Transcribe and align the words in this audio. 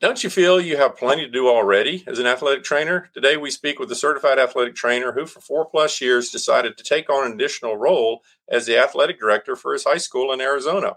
Don't 0.00 0.24
you 0.24 0.30
feel 0.30 0.60
you 0.60 0.76
have 0.76 0.96
plenty 0.96 1.26
to 1.26 1.30
do 1.30 1.48
already 1.48 2.02
as 2.06 2.18
an 2.18 2.26
athletic 2.26 2.64
trainer? 2.64 3.10
Today, 3.14 3.36
we 3.36 3.50
speak 3.50 3.78
with 3.78 3.92
a 3.92 3.94
certified 3.94 4.38
athletic 4.38 4.74
trainer 4.74 5.12
who, 5.12 5.26
for 5.26 5.40
four 5.40 5.64
plus 5.64 6.00
years, 6.00 6.30
decided 6.30 6.76
to 6.76 6.84
take 6.84 7.10
on 7.10 7.26
an 7.26 7.32
additional 7.32 7.76
role 7.76 8.22
as 8.48 8.66
the 8.66 8.78
athletic 8.78 9.20
director 9.20 9.54
for 9.54 9.72
his 9.72 9.84
high 9.84 9.98
school 9.98 10.32
in 10.32 10.40
Arizona. 10.40 10.94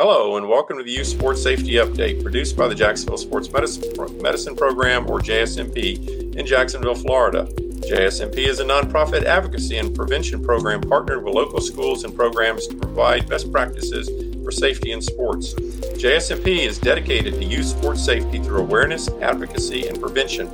Hello, 0.00 0.36
and 0.36 0.48
welcome 0.48 0.78
to 0.78 0.84
the 0.84 0.92
Youth 0.92 1.08
Sports 1.08 1.42
Safety 1.42 1.72
Update, 1.72 2.22
produced 2.22 2.56
by 2.56 2.68
the 2.68 2.74
Jacksonville 2.76 3.18
Sports 3.18 3.50
Medicine, 3.50 4.22
Medicine 4.22 4.54
Program, 4.54 5.10
or 5.10 5.18
JSMP, 5.18 6.36
in 6.36 6.46
Jacksonville, 6.46 6.94
Florida. 6.94 7.48
JSMP 7.80 8.36
is 8.46 8.60
a 8.60 8.64
nonprofit 8.64 9.24
advocacy 9.24 9.76
and 9.76 9.92
prevention 9.96 10.40
program 10.40 10.80
partnered 10.82 11.24
with 11.24 11.34
local 11.34 11.60
schools 11.60 12.04
and 12.04 12.14
programs 12.14 12.68
to 12.68 12.76
provide 12.76 13.28
best 13.28 13.50
practices 13.50 14.08
for 14.48 14.52
safety 14.52 14.92
in 14.92 15.02
sports. 15.02 15.52
JSMP 15.52 16.60
is 16.60 16.78
dedicated 16.78 17.34
to 17.34 17.44
youth 17.44 17.66
sports 17.66 18.02
safety 18.02 18.38
through 18.38 18.60
awareness, 18.60 19.10
advocacy, 19.20 19.86
and 19.88 20.00
prevention. 20.00 20.50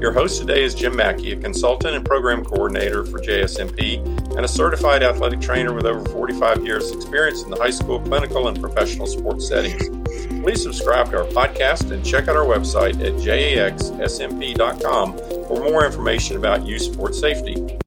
Your 0.00 0.12
host 0.12 0.40
today 0.40 0.64
is 0.64 0.74
Jim 0.74 0.96
Mackey, 0.96 1.30
a 1.30 1.36
consultant 1.36 1.94
and 1.94 2.04
program 2.04 2.44
coordinator 2.44 3.06
for 3.06 3.20
JSMP 3.20 4.04
and 4.34 4.44
a 4.44 4.48
certified 4.48 5.04
athletic 5.04 5.40
trainer 5.40 5.72
with 5.72 5.86
over 5.86 6.04
45 6.10 6.66
years' 6.66 6.90
experience 6.90 7.44
in 7.44 7.50
the 7.50 7.56
high 7.56 7.70
school, 7.70 8.00
clinical, 8.00 8.48
and 8.48 8.60
professional 8.60 9.06
sports 9.06 9.46
settings. 9.46 9.90
Please 10.42 10.60
subscribe 10.60 11.12
to 11.12 11.18
our 11.18 11.26
podcast 11.26 11.92
and 11.92 12.04
check 12.04 12.26
out 12.26 12.34
our 12.34 12.46
website 12.46 12.94
at 12.94 13.12
jaxsmp.com 13.22 15.16
for 15.46 15.62
more 15.62 15.86
information 15.86 16.36
about 16.36 16.66
youth 16.66 16.82
sports 16.82 17.20
safety. 17.20 17.78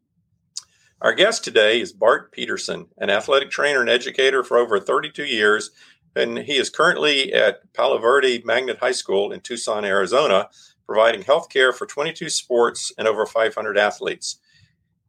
Our 1.02 1.13
guest 1.13 1.45
today 1.45 1.80
is 1.80 1.94
Bart 1.94 2.34
Peterson, 2.34 2.87
an 2.98 3.10
athletic 3.10 3.49
trainer 3.49 3.79
and 3.79 3.90
educator 3.90 4.43
for 4.43 4.57
over 4.57 4.82
32 4.82 5.24
years, 5.24 5.71
and 6.13 6.40
he 6.40 6.57
is 6.57 6.70
currently 6.70 7.32
at 7.32 7.74
Palo 7.74 7.99
Verde 7.99 8.41
Magnet 8.43 8.79
High 8.79 8.91
School 8.91 9.32
in 9.32 9.40
Tucson, 9.40 9.85
Arizona, 9.85 10.49
providing 10.85 11.21
health 11.21 11.48
care 11.48 11.71
for 11.71 11.85
22 11.85 12.29
sports 12.29 12.91
and 12.98 13.07
over 13.07 13.26
500 13.26 13.77
athletes. 13.77 14.41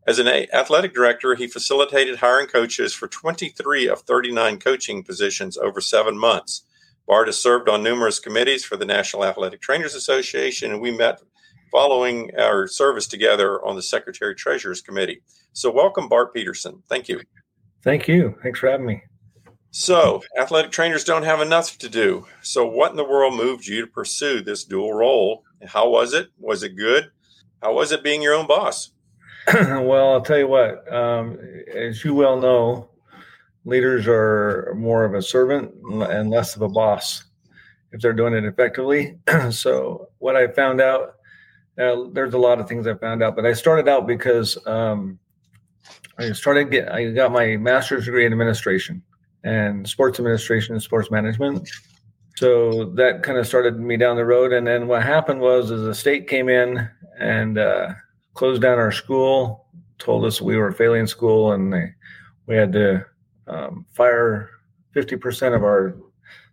As 0.06 0.20
an 0.20 0.28
athletic 0.28 0.94
director, 0.94 1.34
he 1.34 1.48
facilitated 1.48 2.18
hiring 2.18 2.46
coaches 2.46 2.94
for 2.94 3.08
23 3.08 3.88
of 3.88 4.02
39 4.02 4.60
coaching 4.60 5.02
positions 5.02 5.58
over 5.58 5.80
seven 5.80 6.16
months. 6.16 6.62
Bart 7.08 7.26
has 7.26 7.42
served 7.42 7.68
on 7.68 7.82
numerous 7.82 8.20
committees 8.20 8.64
for 8.64 8.76
the 8.76 8.84
National 8.84 9.24
Athletic 9.24 9.60
Trainers 9.60 9.96
Association, 9.96 10.70
and 10.70 10.80
we 10.80 10.96
met 10.96 11.20
following 11.72 12.30
our 12.38 12.68
service 12.68 13.08
together 13.08 13.60
on 13.64 13.74
the 13.74 13.82
Secretary 13.82 14.36
Treasurer's 14.36 14.80
Committee. 14.80 15.22
So, 15.52 15.70
welcome, 15.70 16.08
Bart 16.08 16.32
Peterson. 16.34 16.82
Thank 16.88 17.08
you. 17.08 17.20
Thank 17.82 18.08
you. 18.08 18.36
Thanks 18.42 18.58
for 18.58 18.70
having 18.70 18.86
me. 18.86 19.02
So, 19.72 20.22
athletic 20.38 20.70
trainers 20.70 21.04
don't 21.04 21.22
have 21.22 21.40
enough 21.40 21.78
to 21.78 21.88
do. 21.88 22.26
So, 22.42 22.66
what 22.66 22.90
in 22.90 22.96
the 22.96 23.04
world 23.04 23.34
moved 23.34 23.66
you 23.66 23.82
to 23.82 23.86
pursue 23.86 24.42
this 24.42 24.64
dual 24.64 24.94
role? 24.94 25.44
How 25.66 25.88
was 25.88 26.12
it? 26.12 26.28
Was 26.38 26.62
it 26.62 26.76
good? 26.76 27.10
How 27.62 27.74
was 27.74 27.92
it 27.92 28.02
being 28.02 28.22
your 28.22 28.34
own 28.34 28.46
boss? 28.46 28.92
well, 29.54 30.12
I'll 30.12 30.22
tell 30.22 30.38
you 30.38 30.48
what, 30.48 30.92
um, 30.92 31.38
as 31.74 32.04
you 32.04 32.14
well 32.14 32.38
know, 32.38 32.90
leaders 33.64 34.06
are 34.06 34.74
more 34.76 35.04
of 35.04 35.14
a 35.14 35.22
servant 35.22 35.72
and 35.84 36.30
less 36.30 36.56
of 36.56 36.62
a 36.62 36.68
boss 36.68 37.24
if 37.92 38.00
they're 38.00 38.12
doing 38.12 38.34
it 38.34 38.44
effectively. 38.44 39.18
so, 39.50 40.08
what 40.18 40.36
I 40.36 40.48
found 40.48 40.80
out 40.80 41.14
uh, 41.78 42.04
there's 42.12 42.34
a 42.34 42.38
lot 42.38 42.60
of 42.60 42.68
things 42.68 42.86
I 42.86 42.94
found 42.94 43.22
out, 43.22 43.36
but 43.36 43.46
I 43.46 43.52
started 43.52 43.88
out 43.88 44.06
because 44.06 44.58
um, 44.66 45.18
I 46.18 46.32
started 46.32 46.70
get 46.70 46.92
I 46.92 47.10
got 47.12 47.32
my 47.32 47.56
master's 47.56 48.04
degree 48.04 48.26
in 48.26 48.32
administration 48.32 49.02
and 49.44 49.88
sports 49.88 50.18
administration 50.18 50.74
and 50.74 50.82
sports 50.82 51.10
management. 51.10 51.68
So 52.36 52.86
that 52.94 53.22
kind 53.22 53.38
of 53.38 53.46
started 53.46 53.78
me 53.78 53.96
down 53.96 54.16
the 54.16 54.24
road. 54.24 54.52
And 54.52 54.66
then 54.66 54.86
what 54.86 55.02
happened 55.02 55.40
was, 55.40 55.70
is 55.70 55.82
the 55.82 55.94
state 55.94 56.28
came 56.28 56.48
in 56.48 56.88
and 57.18 57.58
uh, 57.58 57.90
closed 58.34 58.62
down 58.62 58.78
our 58.78 58.92
school, 58.92 59.66
told 59.98 60.24
us 60.24 60.40
we 60.40 60.56
were 60.56 60.72
failing 60.72 61.06
school, 61.06 61.52
and 61.52 61.72
they, 61.72 61.92
we 62.46 62.56
had 62.56 62.72
to 62.72 63.04
um, 63.46 63.84
fire 63.92 64.50
50% 64.94 65.54
of 65.54 65.62
our 65.62 65.96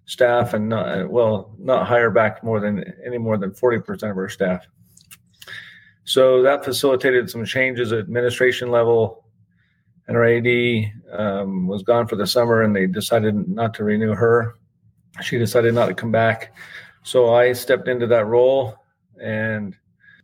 staff 0.06 0.54
and 0.54 0.70
not 0.70 1.10
well 1.10 1.54
not 1.60 1.86
hire 1.86 2.10
back 2.10 2.42
more 2.42 2.62
than 2.62 2.84
any 3.06 3.18
more 3.18 3.38
than 3.38 3.52
40% 3.52 4.10
of 4.10 4.18
our 4.18 4.30
staff 4.30 4.66
so 6.08 6.42
that 6.42 6.64
facilitated 6.64 7.30
some 7.30 7.44
changes 7.44 7.92
at 7.92 8.00
administration 8.00 8.72
level. 8.72 9.26
And 10.08 10.16
our 10.16 10.24
AD 10.24 10.86
um, 11.12 11.68
was 11.68 11.84
gone 11.84 12.08
for 12.08 12.16
the 12.16 12.26
summer, 12.26 12.62
and 12.62 12.74
they 12.74 12.88
decided 12.88 13.36
not 13.50 13.74
to 13.74 13.84
renew 13.84 14.16
her. 14.16 14.56
She 15.22 15.38
decided 15.38 15.74
not 15.74 15.88
to 15.88 15.94
come 15.94 16.12
back, 16.12 16.56
so 17.04 17.34
I 17.34 17.52
stepped 17.52 17.90
into 17.90 18.08
that 18.08 18.26
role 18.26 18.76
and 19.22 19.76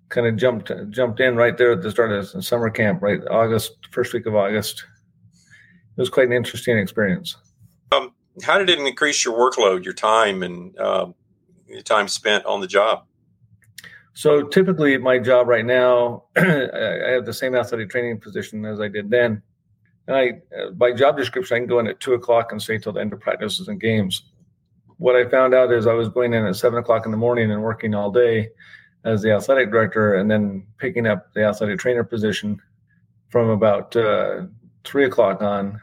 kind 0.08 0.26
of 0.26 0.38
jumped 0.38 0.72
jumped 0.90 1.20
in 1.20 1.36
right 1.36 1.58
there 1.58 1.74
at 1.74 1.82
the 1.82 1.92
start 1.92 2.14
of 2.14 2.46
summer 2.46 2.70
camp, 2.70 3.02
right 3.02 3.20
August, 3.30 3.74
first 3.92 4.14
week 4.14 4.26
of 4.26 4.36
August. 4.36 4.86
It 5.98 6.02
was 6.02 6.10
quite 6.10 6.28
an 6.28 6.34
interesting 6.34 6.78
experience. 6.78 7.36
Um, 7.92 8.14
how 8.42 8.58
did 8.58 8.70
it 8.70 8.80
increase 8.80 9.26
your 9.26 9.38
workload, 9.38 9.84
your 9.84 9.94
time, 9.94 10.44
and 10.44 10.80
uh, 10.80 11.08
your 11.68 11.82
time 11.82 12.08
spent 12.08 12.46
on 12.46 12.62
the 12.62 12.68
job? 12.68 13.06
So 14.14 14.44
typically, 14.44 14.98
my 14.98 15.18
job 15.18 15.48
right 15.48 15.66
now, 15.66 16.26
I 16.36 17.10
have 17.10 17.26
the 17.26 17.34
same 17.34 17.56
athletic 17.56 17.90
training 17.90 18.20
position 18.20 18.64
as 18.66 18.80
I 18.80 18.88
did 18.88 19.10
then. 19.10 19.42
And 20.08 20.16
I, 20.16 20.30
uh, 20.58 20.72
by 20.72 20.92
job 20.94 21.18
description, 21.18 21.56
I 21.56 21.60
can 21.62 21.68
go 21.68 21.80
in 21.80 21.88
at 21.88 22.00
two 22.00 22.14
o'clock 22.14 22.52
and 22.52 22.62
stay 22.62 22.78
till 22.78 22.94
the 22.94 23.00
end 23.00 23.14
of 23.14 23.20
practices 23.20 23.70
and 23.70 23.80
games. 23.80 24.24
What 24.98 25.16
I 25.16 25.28
found 25.30 25.54
out 25.54 25.72
is 25.72 25.88
I 25.88 25.94
was 25.94 26.10
going 26.10 26.34
in 26.34 26.46
at 26.46 26.56
seven 26.56 26.78
o'clock 26.78 27.06
in 27.06 27.12
the 27.12 27.18
morning 27.18 27.52
and 27.52 27.64
working 27.64 27.96
all 27.96 28.12
day 28.12 28.50
as 29.04 29.22
the 29.22 29.32
athletic 29.32 29.72
director, 29.72 30.16
and 30.16 30.30
then 30.30 30.66
picking 30.78 31.08
up 31.08 31.34
the 31.34 31.44
athletic 31.44 31.80
trainer 31.80 32.04
position 32.04 32.62
from 33.30 33.50
about 33.50 33.96
uh, 33.96 34.44
three 34.86 35.06
o'clock 35.06 35.42
on, 35.42 35.82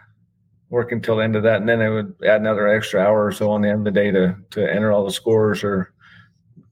working 0.71 1.03
till 1.03 1.17
the 1.17 1.25
end 1.25 1.37
of 1.37 1.43
that, 1.43 1.61
and 1.61 1.69
then 1.69 1.83
I 1.83 1.91
would 1.91 2.15
add 2.25 2.41
another 2.41 2.69
extra 2.69 3.03
hour 3.03 3.27
or 3.27 3.33
so 3.33 3.51
on 3.51 3.61
the 3.61 3.69
end 3.69 3.87
of 3.87 3.93
the 3.93 4.01
day 4.01 4.11
to 4.11 4.37
to 4.51 4.73
enter 4.73 4.93
all 4.93 5.05
the 5.05 5.11
scores 5.11 5.65
or 5.65 5.93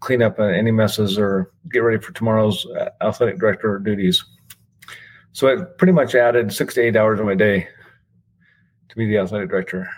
clean 0.00 0.22
up 0.22 0.38
any 0.38 0.70
messes 0.70 1.18
or 1.18 1.52
get 1.72 1.80
ready 1.80 2.02
for 2.02 2.12
tomorrow's 2.12 2.66
uh, 2.66 2.90
athletic 3.00 3.38
director 3.38 3.78
duties. 3.78 4.24
So 5.32 5.48
it 5.48 5.78
pretty 5.78 5.92
much 5.92 6.14
added 6.14 6.52
six 6.52 6.74
to 6.74 6.82
eight 6.82 6.96
hours 6.96 7.20
of 7.20 7.26
my 7.26 7.34
day 7.34 7.68
to 8.88 8.96
be 8.96 9.06
the 9.06 9.18
athletic 9.18 9.50
director. 9.50 9.88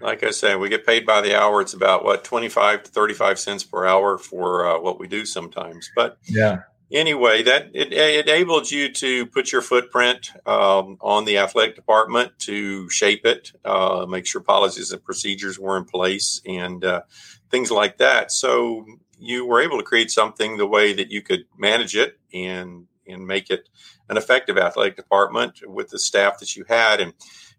Like 0.00 0.24
I 0.24 0.30
said, 0.30 0.58
we 0.58 0.68
get 0.68 0.84
paid 0.84 1.06
by 1.06 1.20
the 1.20 1.38
hour. 1.38 1.60
It's 1.60 1.74
about 1.74 2.04
what 2.04 2.24
twenty 2.24 2.48
five 2.48 2.82
to 2.82 2.90
thirty 2.90 3.14
five 3.14 3.38
cents 3.38 3.62
per 3.62 3.86
hour 3.86 4.18
for 4.18 4.66
uh, 4.66 4.80
what 4.80 4.98
we 4.98 5.06
do 5.06 5.24
sometimes. 5.24 5.88
But 5.94 6.18
yeah, 6.24 6.62
anyway, 6.90 7.44
that 7.44 7.70
it, 7.72 7.92
it 7.92 8.26
enabled 8.28 8.68
you 8.68 8.92
to 8.94 9.26
put 9.26 9.52
your 9.52 9.62
footprint 9.62 10.30
um, 10.44 10.98
on 11.00 11.24
the 11.24 11.38
athletic 11.38 11.76
department 11.76 12.36
to 12.40 12.90
shape 12.90 13.24
it, 13.24 13.52
uh, 13.64 14.04
make 14.08 14.26
sure 14.26 14.40
policies 14.40 14.90
and 14.90 15.04
procedures 15.04 15.56
were 15.56 15.76
in 15.76 15.84
place, 15.84 16.40
and 16.44 16.84
uh, 16.84 17.02
things 17.52 17.70
like 17.70 17.98
that. 17.98 18.32
So 18.32 18.84
you 19.18 19.46
were 19.46 19.60
able 19.60 19.78
to 19.78 19.84
create 19.84 20.10
something 20.10 20.56
the 20.56 20.66
way 20.66 20.92
that 20.92 21.12
you 21.12 21.22
could 21.22 21.44
manage 21.56 21.94
it 21.94 22.18
and 22.34 22.86
and 23.06 23.26
make 23.26 23.50
it 23.50 23.68
an 24.08 24.16
effective 24.16 24.56
athletic 24.58 24.96
department 24.96 25.60
with 25.66 25.90
the 25.90 25.98
staff 25.98 26.38
that 26.38 26.56
you 26.56 26.64
had. 26.68 27.00
And 27.00 27.12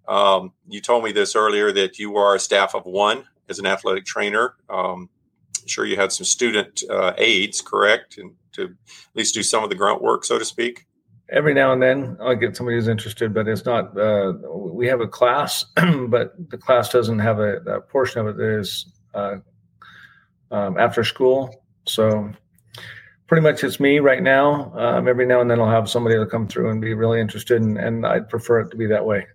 um, 0.07 0.53
you 0.67 0.81
told 0.81 1.03
me 1.03 1.11
this 1.11 1.35
earlier 1.35 1.71
that 1.71 1.99
you 1.99 2.17
are 2.17 2.35
a 2.35 2.39
staff 2.39 2.75
of 2.75 2.85
one 2.85 3.25
as 3.49 3.59
an 3.59 3.65
athletic 3.65 4.05
trainer. 4.05 4.55
Um, 4.69 5.09
sure, 5.65 5.85
you 5.85 5.95
had 5.95 6.11
some 6.11 6.25
student 6.25 6.83
uh, 6.89 7.13
aides, 7.17 7.61
correct, 7.61 8.17
and 8.17 8.31
to 8.53 8.63
at 8.63 9.15
least 9.15 9.33
do 9.33 9.43
some 9.43 9.63
of 9.63 9.69
the 9.69 9.75
grunt 9.75 10.01
work, 10.01 10.23
so 10.23 10.39
to 10.39 10.45
speak. 10.45 10.85
Every 11.29 11.53
now 11.53 11.73
and 11.73 11.81
then, 11.81 12.17
I'll 12.21 12.35
get 12.35 12.55
somebody 12.55 12.77
who's 12.77 12.87
interested, 12.87 13.33
but 13.33 13.47
it's 13.47 13.65
not. 13.65 13.97
Uh, 13.97 14.33
we 14.53 14.87
have 14.87 15.01
a 15.01 15.07
class, 15.07 15.65
but 16.07 16.33
the 16.49 16.57
class 16.57 16.89
doesn't 16.89 17.19
have 17.19 17.39
a, 17.39 17.57
a 17.61 17.81
portion 17.81 18.21
of 18.21 18.27
it 18.27 18.37
that 18.37 18.59
is 18.59 18.85
uh, 19.13 19.37
um, 20.51 20.77
after 20.77 21.03
school. 21.03 21.63
So 21.85 22.31
pretty 23.27 23.41
much 23.41 23.63
it's 23.63 23.79
me 23.79 23.99
right 23.99 24.21
now. 24.21 24.71
Um, 24.75 25.07
every 25.07 25.25
now 25.25 25.41
and 25.41 25.49
then 25.49 25.59
I'll 25.59 25.69
have 25.69 25.89
somebody 25.89 26.15
to 26.15 26.25
come 26.25 26.47
through 26.47 26.69
and 26.69 26.81
be 26.81 26.93
really 26.93 27.19
interested, 27.19 27.61
in, 27.61 27.77
and 27.77 28.05
I'd 28.05 28.29
prefer 28.29 28.61
it 28.61 28.69
to 28.71 28.77
be 28.77 28.87
that 28.87 29.05
way. 29.05 29.25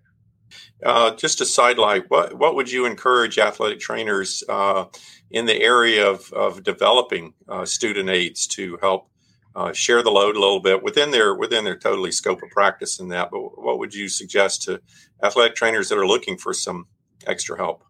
Uh, 0.84 1.14
just 1.16 1.40
a 1.40 1.44
sidelight, 1.44 2.04
what 2.08 2.38
what 2.38 2.54
would 2.54 2.70
you 2.70 2.86
encourage 2.86 3.38
athletic 3.38 3.80
trainers 3.80 4.44
uh, 4.48 4.84
in 5.30 5.46
the 5.46 5.60
area 5.60 6.08
of, 6.08 6.32
of 6.32 6.62
developing 6.62 7.34
uh, 7.48 7.64
student 7.64 8.08
aides 8.08 8.46
to 8.46 8.78
help 8.80 9.10
uh, 9.56 9.72
share 9.72 10.02
the 10.02 10.10
load 10.10 10.36
a 10.36 10.40
little 10.40 10.60
bit 10.60 10.82
within 10.82 11.10
their 11.10 11.34
within 11.34 11.64
their 11.64 11.76
totally 11.76 12.12
scope 12.12 12.42
of 12.42 12.50
practice 12.50 13.00
in 13.00 13.08
that? 13.08 13.30
But 13.30 13.60
what 13.60 13.78
would 13.78 13.92
you 13.92 14.08
suggest 14.08 14.62
to 14.62 14.80
athletic 15.22 15.56
trainers 15.56 15.88
that 15.88 15.98
are 15.98 16.06
looking 16.06 16.38
for 16.38 16.54
some 16.54 16.86
extra 17.26 17.56
help? 17.56 17.82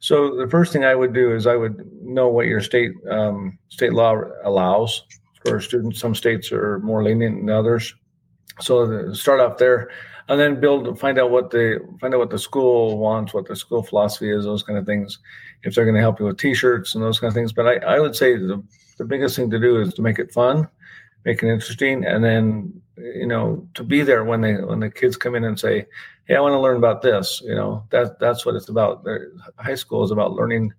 So 0.00 0.36
the 0.36 0.48
first 0.48 0.72
thing 0.72 0.84
I 0.84 0.94
would 0.94 1.12
do 1.12 1.34
is 1.34 1.46
I 1.46 1.56
would 1.56 1.90
know 2.02 2.28
what 2.28 2.46
your 2.46 2.60
state 2.60 2.92
um, 3.10 3.58
state 3.68 3.92
law 3.92 4.20
allows 4.44 5.02
for 5.44 5.60
students. 5.60 6.00
Some 6.00 6.14
states 6.14 6.52
are 6.52 6.78
more 6.80 7.02
lenient 7.02 7.46
than 7.46 7.50
others. 7.50 7.94
So 8.60 9.12
start 9.12 9.40
off 9.40 9.58
there, 9.58 9.90
and 10.28 10.38
then 10.38 10.60
build, 10.60 10.98
find 10.98 11.18
out 11.18 11.30
what 11.30 11.50
the 11.50 11.78
find 12.00 12.14
out 12.14 12.18
what 12.18 12.30
the 12.30 12.38
school 12.38 12.98
wants, 12.98 13.32
what 13.32 13.46
the 13.46 13.56
school 13.56 13.82
philosophy 13.82 14.30
is, 14.30 14.44
those 14.44 14.62
kind 14.62 14.78
of 14.78 14.86
things. 14.86 15.18
If 15.62 15.74
they're 15.74 15.84
going 15.84 15.94
to 15.96 16.00
help 16.00 16.20
you 16.20 16.26
with 16.26 16.38
T-shirts 16.38 16.94
and 16.94 17.02
those 17.02 17.18
kind 17.18 17.28
of 17.28 17.34
things, 17.34 17.52
but 17.52 17.66
I, 17.66 17.96
I 17.96 18.00
would 18.00 18.14
say 18.14 18.36
the 18.36 18.62
the 18.98 19.04
biggest 19.04 19.36
thing 19.36 19.50
to 19.50 19.60
do 19.60 19.80
is 19.80 19.94
to 19.94 20.02
make 20.02 20.18
it 20.18 20.32
fun, 20.32 20.68
make 21.24 21.42
it 21.42 21.52
interesting, 21.52 22.04
and 22.04 22.22
then 22.22 22.80
you 22.98 23.26
know 23.26 23.66
to 23.74 23.84
be 23.84 24.02
there 24.02 24.24
when 24.24 24.40
they 24.40 24.54
when 24.54 24.80
the 24.80 24.90
kids 24.90 25.16
come 25.16 25.34
in 25.34 25.44
and 25.44 25.58
say, 25.58 25.86
"Hey, 26.26 26.36
I 26.36 26.40
want 26.40 26.52
to 26.52 26.58
learn 26.58 26.76
about 26.76 27.02
this." 27.02 27.40
You 27.44 27.54
know 27.54 27.84
that 27.90 28.18
that's 28.18 28.44
what 28.44 28.54
it's 28.54 28.68
about. 28.68 29.06
High 29.56 29.74
school 29.74 30.04
is 30.04 30.10
about 30.10 30.32
learning 30.32 30.72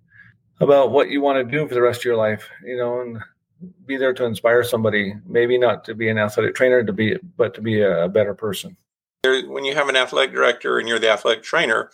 about 0.60 0.90
what 0.90 1.10
you 1.10 1.20
want 1.20 1.38
to 1.38 1.56
do 1.56 1.66
for 1.66 1.74
the 1.74 1.82
rest 1.82 2.00
of 2.00 2.04
your 2.04 2.16
life. 2.16 2.48
You 2.64 2.76
know, 2.76 3.00
and 3.00 3.18
be 3.86 3.96
there 3.96 4.14
to 4.14 4.24
inspire 4.24 4.64
somebody. 4.64 5.14
Maybe 5.26 5.58
not 5.58 5.84
to 5.84 5.94
be 5.94 6.08
an 6.08 6.18
athletic 6.18 6.54
trainer, 6.54 6.84
to 6.84 6.92
be 6.92 7.16
but 7.36 7.54
to 7.54 7.60
be 7.60 7.80
a, 7.80 8.04
a 8.04 8.08
better 8.08 8.34
person. 8.34 8.76
When 9.24 9.64
you 9.64 9.74
have 9.74 9.88
an 9.88 9.96
athletic 9.96 10.32
director 10.32 10.78
and 10.78 10.88
you're 10.88 10.98
the 10.98 11.10
athletic 11.10 11.42
trainer, 11.42 11.90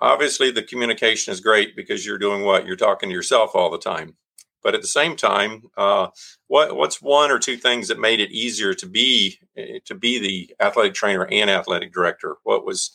obviously 0.00 0.50
the 0.50 0.62
communication 0.62 1.32
is 1.32 1.40
great 1.40 1.76
because 1.76 2.04
you're 2.04 2.18
doing 2.18 2.42
what 2.42 2.66
you're 2.66 2.76
talking 2.76 3.08
to 3.08 3.14
yourself 3.14 3.54
all 3.54 3.70
the 3.70 3.78
time 3.78 4.16
but 4.64 4.74
at 4.74 4.80
the 4.80 4.88
same 4.88 5.14
time, 5.14 5.62
uh, 5.76 6.08
what 6.48 6.74
what's 6.74 7.00
one 7.00 7.30
or 7.30 7.38
two 7.38 7.56
things 7.56 7.86
that 7.88 8.00
made 8.00 8.18
it 8.18 8.32
easier 8.32 8.72
to 8.74 8.86
be 8.86 9.38
to 9.84 9.94
be 9.94 10.18
the 10.18 10.56
athletic 10.58 10.94
trainer 10.94 11.26
and 11.30 11.50
athletic 11.50 11.92
director? 11.92 12.36
What 12.42 12.64
was 12.64 12.90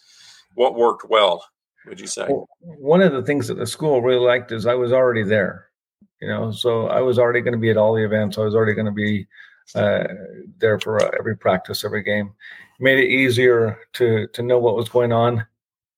what 0.55 0.75
worked 0.75 1.07
well? 1.07 1.45
Would 1.85 1.99
you 1.99 2.07
say? 2.07 2.25
Well, 2.27 2.49
one 2.59 3.01
of 3.01 3.13
the 3.13 3.21
things 3.21 3.47
that 3.47 3.57
the 3.57 3.67
school 3.67 4.01
really 4.01 4.25
liked 4.25 4.51
is 4.51 4.65
I 4.65 4.73
was 4.73 4.91
already 4.91 5.23
there. 5.23 5.67
You 6.21 6.27
know, 6.27 6.51
so 6.51 6.87
I 6.87 6.99
was 6.99 7.17
already 7.17 7.39
going 7.39 7.53
to 7.53 7.59
be 7.59 7.69
at 7.69 7.77
all 7.77 7.93
the 7.93 8.03
events. 8.03 8.37
I 8.37 8.41
was 8.41 8.55
already 8.55 8.73
going 8.73 8.87
to 8.87 8.91
be 8.91 9.25
uh, 9.75 10.03
there 10.57 10.79
for 10.79 11.01
uh, 11.01 11.11
every 11.17 11.37
practice, 11.37 11.85
every 11.85 12.03
game. 12.03 12.33
Made 12.79 12.97
it 12.97 13.09
easier 13.09 13.77
to 13.93 14.27
to 14.27 14.41
know 14.41 14.57
what 14.57 14.75
was 14.75 14.89
going 14.89 15.13
on 15.13 15.45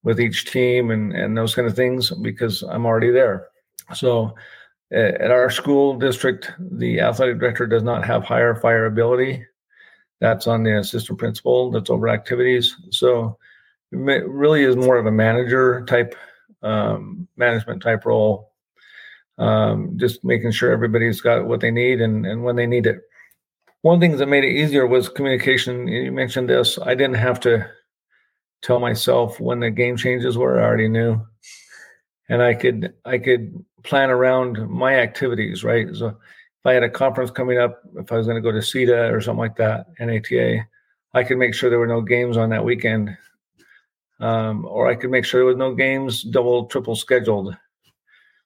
with 0.04 0.20
each 0.20 0.52
team 0.52 0.92
and 0.92 1.14
and 1.14 1.38
those 1.38 1.56
kind 1.56 1.68
of 1.68 1.78
things 1.78 2.12
because 2.22 2.62
I'm 2.62 2.86
already 2.86 3.12
there. 3.12 3.48
So 3.94 4.36
at 4.92 5.32
our 5.32 5.50
school 5.50 5.98
district, 5.98 6.52
the 6.60 7.00
athletic 7.00 7.40
director 7.40 7.66
does 7.66 7.84
not 7.84 8.06
have 8.06 8.24
higher 8.24 8.56
fire 8.56 8.86
ability. 8.86 9.46
That's 10.20 10.48
on 10.48 10.64
the 10.64 10.78
assistant 10.78 11.18
principal. 11.18 11.72
That's 11.72 11.90
over 11.90 12.10
activities. 12.10 12.76
So 12.90 13.38
it 13.92 14.28
really 14.28 14.64
is 14.64 14.76
more 14.76 14.98
of 14.98 15.06
a 15.06 15.12
manager 15.12 15.84
type, 15.86 16.16
um, 16.62 17.28
management 17.38 17.82
type 17.82 18.06
role. 18.06 18.52
Um, 19.38 19.98
just 19.98 20.24
making 20.24 20.52
sure 20.52 20.72
everybody's 20.72 21.22
got 21.22 21.48
what 21.48 21.62
they 21.62 21.72
need 21.72 22.02
and, 22.02 22.26
and 22.26 22.44
when 22.44 22.56
they 22.56 22.68
need 22.68 22.86
it. 22.86 23.02
One 23.82 24.00
thing 24.00 24.16
that 24.18 24.28
made 24.28 24.44
it 24.44 24.56
easier 24.56 24.86
was 24.86 25.10
communication. 25.10 25.88
You 25.88 26.12
mentioned 26.12 26.50
this. 26.50 26.78
I 26.78 26.94
didn't 26.94 27.16
have 27.16 27.40
to 27.42 27.68
tell 28.62 28.80
myself 28.80 29.40
when 29.40 29.60
the 29.60 29.72
game 29.72 29.98
changes 29.98 30.38
were. 30.38 30.60
I 30.60 30.66
already 30.66 30.88
knew 30.88 31.20
and 32.32 32.42
I 32.42 32.54
could 32.54 32.94
I 33.04 33.18
could 33.18 33.64
plan 33.84 34.10
around 34.10 34.70
my 34.70 34.96
activities, 34.96 35.66
right? 35.66 35.94
So 35.94 36.08
if 36.08 36.66
I 36.66 36.74
had 36.74 36.84
a 36.84 36.90
conference 36.90 37.30
coming 37.30 37.60
up, 37.60 37.82
if 37.98 38.10
I 38.12 38.18
was 38.18 38.26
going 38.26 38.42
to 38.42 38.42
go 38.42 38.54
to 38.54 38.60
CETA 38.60 39.12
or 39.12 39.20
something 39.20 39.40
like 39.40 39.58
that, 39.58 39.88
NATA, 40.00 40.66
I 41.14 41.24
could 41.24 41.38
make 41.38 41.54
sure 41.54 41.70
there 41.70 41.78
were 41.78 41.88
no 41.88 42.02
games 42.02 42.38
on 42.38 42.50
that 42.52 42.64
weekend, 42.64 43.18
um, 44.22 44.66
or 44.66 44.88
I 44.88 44.96
could 44.96 45.12
make 45.12 45.26
sure 45.26 45.42
there 45.42 45.46
was 45.46 45.58
no 45.58 45.76
games 45.76 46.24
double 46.24 46.68
triple 46.68 46.96
scheduled. 46.96 47.56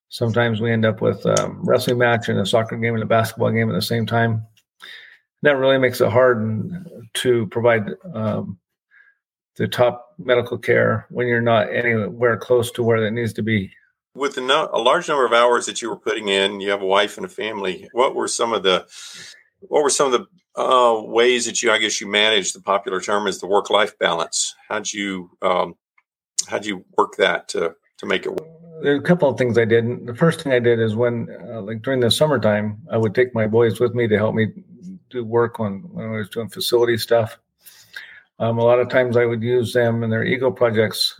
Sometimes 0.09 0.61
we 0.61 0.71
end 0.71 0.85
up 0.85 1.01
with 1.01 1.23
a 1.25 1.43
um, 1.43 1.59
wrestling 1.63 1.99
match 1.99 2.27
and 2.27 2.39
a 2.39 2.45
soccer 2.45 2.77
game 2.77 2.95
and 2.95 3.03
a 3.03 3.07
basketball 3.07 3.51
game 3.51 3.69
at 3.69 3.75
the 3.75 3.81
same 3.81 4.07
time. 4.07 4.47
That 5.43 5.57
really 5.57 5.77
makes 5.77 6.01
it 6.01 6.09
hard 6.09 6.73
to 7.15 7.45
provide 7.47 7.89
um, 8.15 8.57
the 9.57 9.67
top 9.67 10.13
medical 10.17 10.57
care 10.57 11.05
when 11.09 11.27
you're 11.27 11.41
not 11.41 11.73
anywhere 11.73 12.37
close 12.37 12.71
to 12.71 12.83
where 12.83 13.01
that 13.01 13.11
needs 13.11 13.33
to 13.33 13.41
be. 13.41 13.71
With 14.13 14.37
a, 14.37 14.41
no, 14.41 14.69
a 14.71 14.79
large 14.79 15.07
number 15.07 15.25
of 15.25 15.33
hours 15.33 15.65
that 15.65 15.81
you 15.81 15.89
were 15.89 15.97
putting 15.97 16.29
in, 16.29 16.61
you 16.61 16.69
have 16.69 16.81
a 16.81 16.85
wife 16.85 17.17
and 17.17 17.25
a 17.25 17.29
family. 17.29 17.87
What 17.91 18.15
were 18.15 18.27
some 18.27 18.53
of 18.53 18.63
the 18.63 18.85
what 19.61 19.83
were 19.83 19.89
some 19.89 20.13
of 20.13 20.21
the 20.21 20.61
uh, 20.61 21.01
ways 21.01 21.45
that 21.45 21.61
you, 21.61 21.71
I 21.71 21.79
guess, 21.79 21.99
you 21.99 22.07
managed 22.07 22.55
the 22.55 22.61
popular 22.61 23.01
term 23.01 23.27
is 23.27 23.39
the 23.39 23.47
work 23.47 23.69
life 23.69 23.97
balance? 23.99 24.55
How'd 24.69 24.91
you 24.91 25.31
um, 25.41 25.75
how'd 26.47 26.65
you 26.65 26.85
work 26.97 27.15
that 27.17 27.49
to 27.49 27.75
to 27.97 28.05
make 28.05 28.25
it 28.25 28.29
work? 28.29 28.47
There's 28.81 28.99
a 28.99 29.03
couple 29.03 29.29
of 29.29 29.37
things 29.37 29.57
I 29.57 29.65
did. 29.65 30.05
The 30.05 30.15
first 30.15 30.41
thing 30.41 30.51
I 30.51 30.59
did 30.59 30.79
is 30.79 30.95
when, 30.95 31.29
uh, 31.49 31.61
like 31.61 31.81
during 31.81 32.01
the 32.01 32.11
summertime, 32.11 32.77
I 32.91 32.97
would 32.97 33.15
take 33.15 33.33
my 33.33 33.47
boys 33.47 33.79
with 33.79 33.95
me 33.95 34.07
to 34.07 34.17
help 34.17 34.35
me 34.35 34.47
do 35.09 35.23
work 35.23 35.61
on 35.61 35.79
when 35.93 36.05
I 36.05 36.17
was 36.17 36.29
doing 36.29 36.49
facility 36.49 36.97
stuff 36.97 37.37
um, 38.39 38.57
a 38.57 38.63
lot 38.63 38.79
of 38.79 38.89
times 38.89 39.17
I 39.17 39.25
would 39.25 39.41
use 39.41 39.73
them 39.73 40.03
in 40.03 40.09
their 40.09 40.23
Eagle 40.23 40.51
projects 40.51 41.19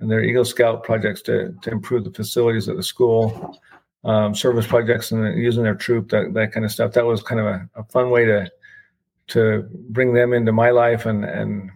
and 0.00 0.10
their 0.10 0.22
Eagle 0.22 0.44
Scout 0.44 0.82
projects 0.82 1.22
to, 1.22 1.54
to 1.62 1.70
improve 1.70 2.04
the 2.04 2.10
facilities 2.10 2.68
at 2.68 2.76
the 2.76 2.82
school, 2.82 3.58
um, 4.04 4.34
service 4.34 4.66
projects 4.66 5.12
and 5.12 5.40
using 5.40 5.62
their 5.62 5.74
troop, 5.74 6.10
that, 6.10 6.34
that 6.34 6.52
kind 6.52 6.64
of 6.64 6.72
stuff. 6.72 6.92
That 6.92 7.06
was 7.06 7.22
kind 7.22 7.40
of 7.40 7.46
a, 7.46 7.70
a 7.76 7.84
fun 7.84 8.10
way 8.10 8.24
to 8.24 8.50
to 9.28 9.66
bring 9.88 10.12
them 10.12 10.32
into 10.32 10.52
my 10.52 10.70
life 10.70 11.06
and 11.06 11.24
and 11.24 11.70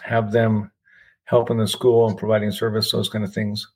have 0.00 0.32
them 0.32 0.70
help 1.24 1.50
in 1.50 1.58
the 1.58 1.66
school 1.66 2.08
and 2.08 2.16
providing 2.16 2.52
service, 2.52 2.92
those 2.92 3.08
kind 3.08 3.24
of 3.24 3.32
things. 3.32 3.66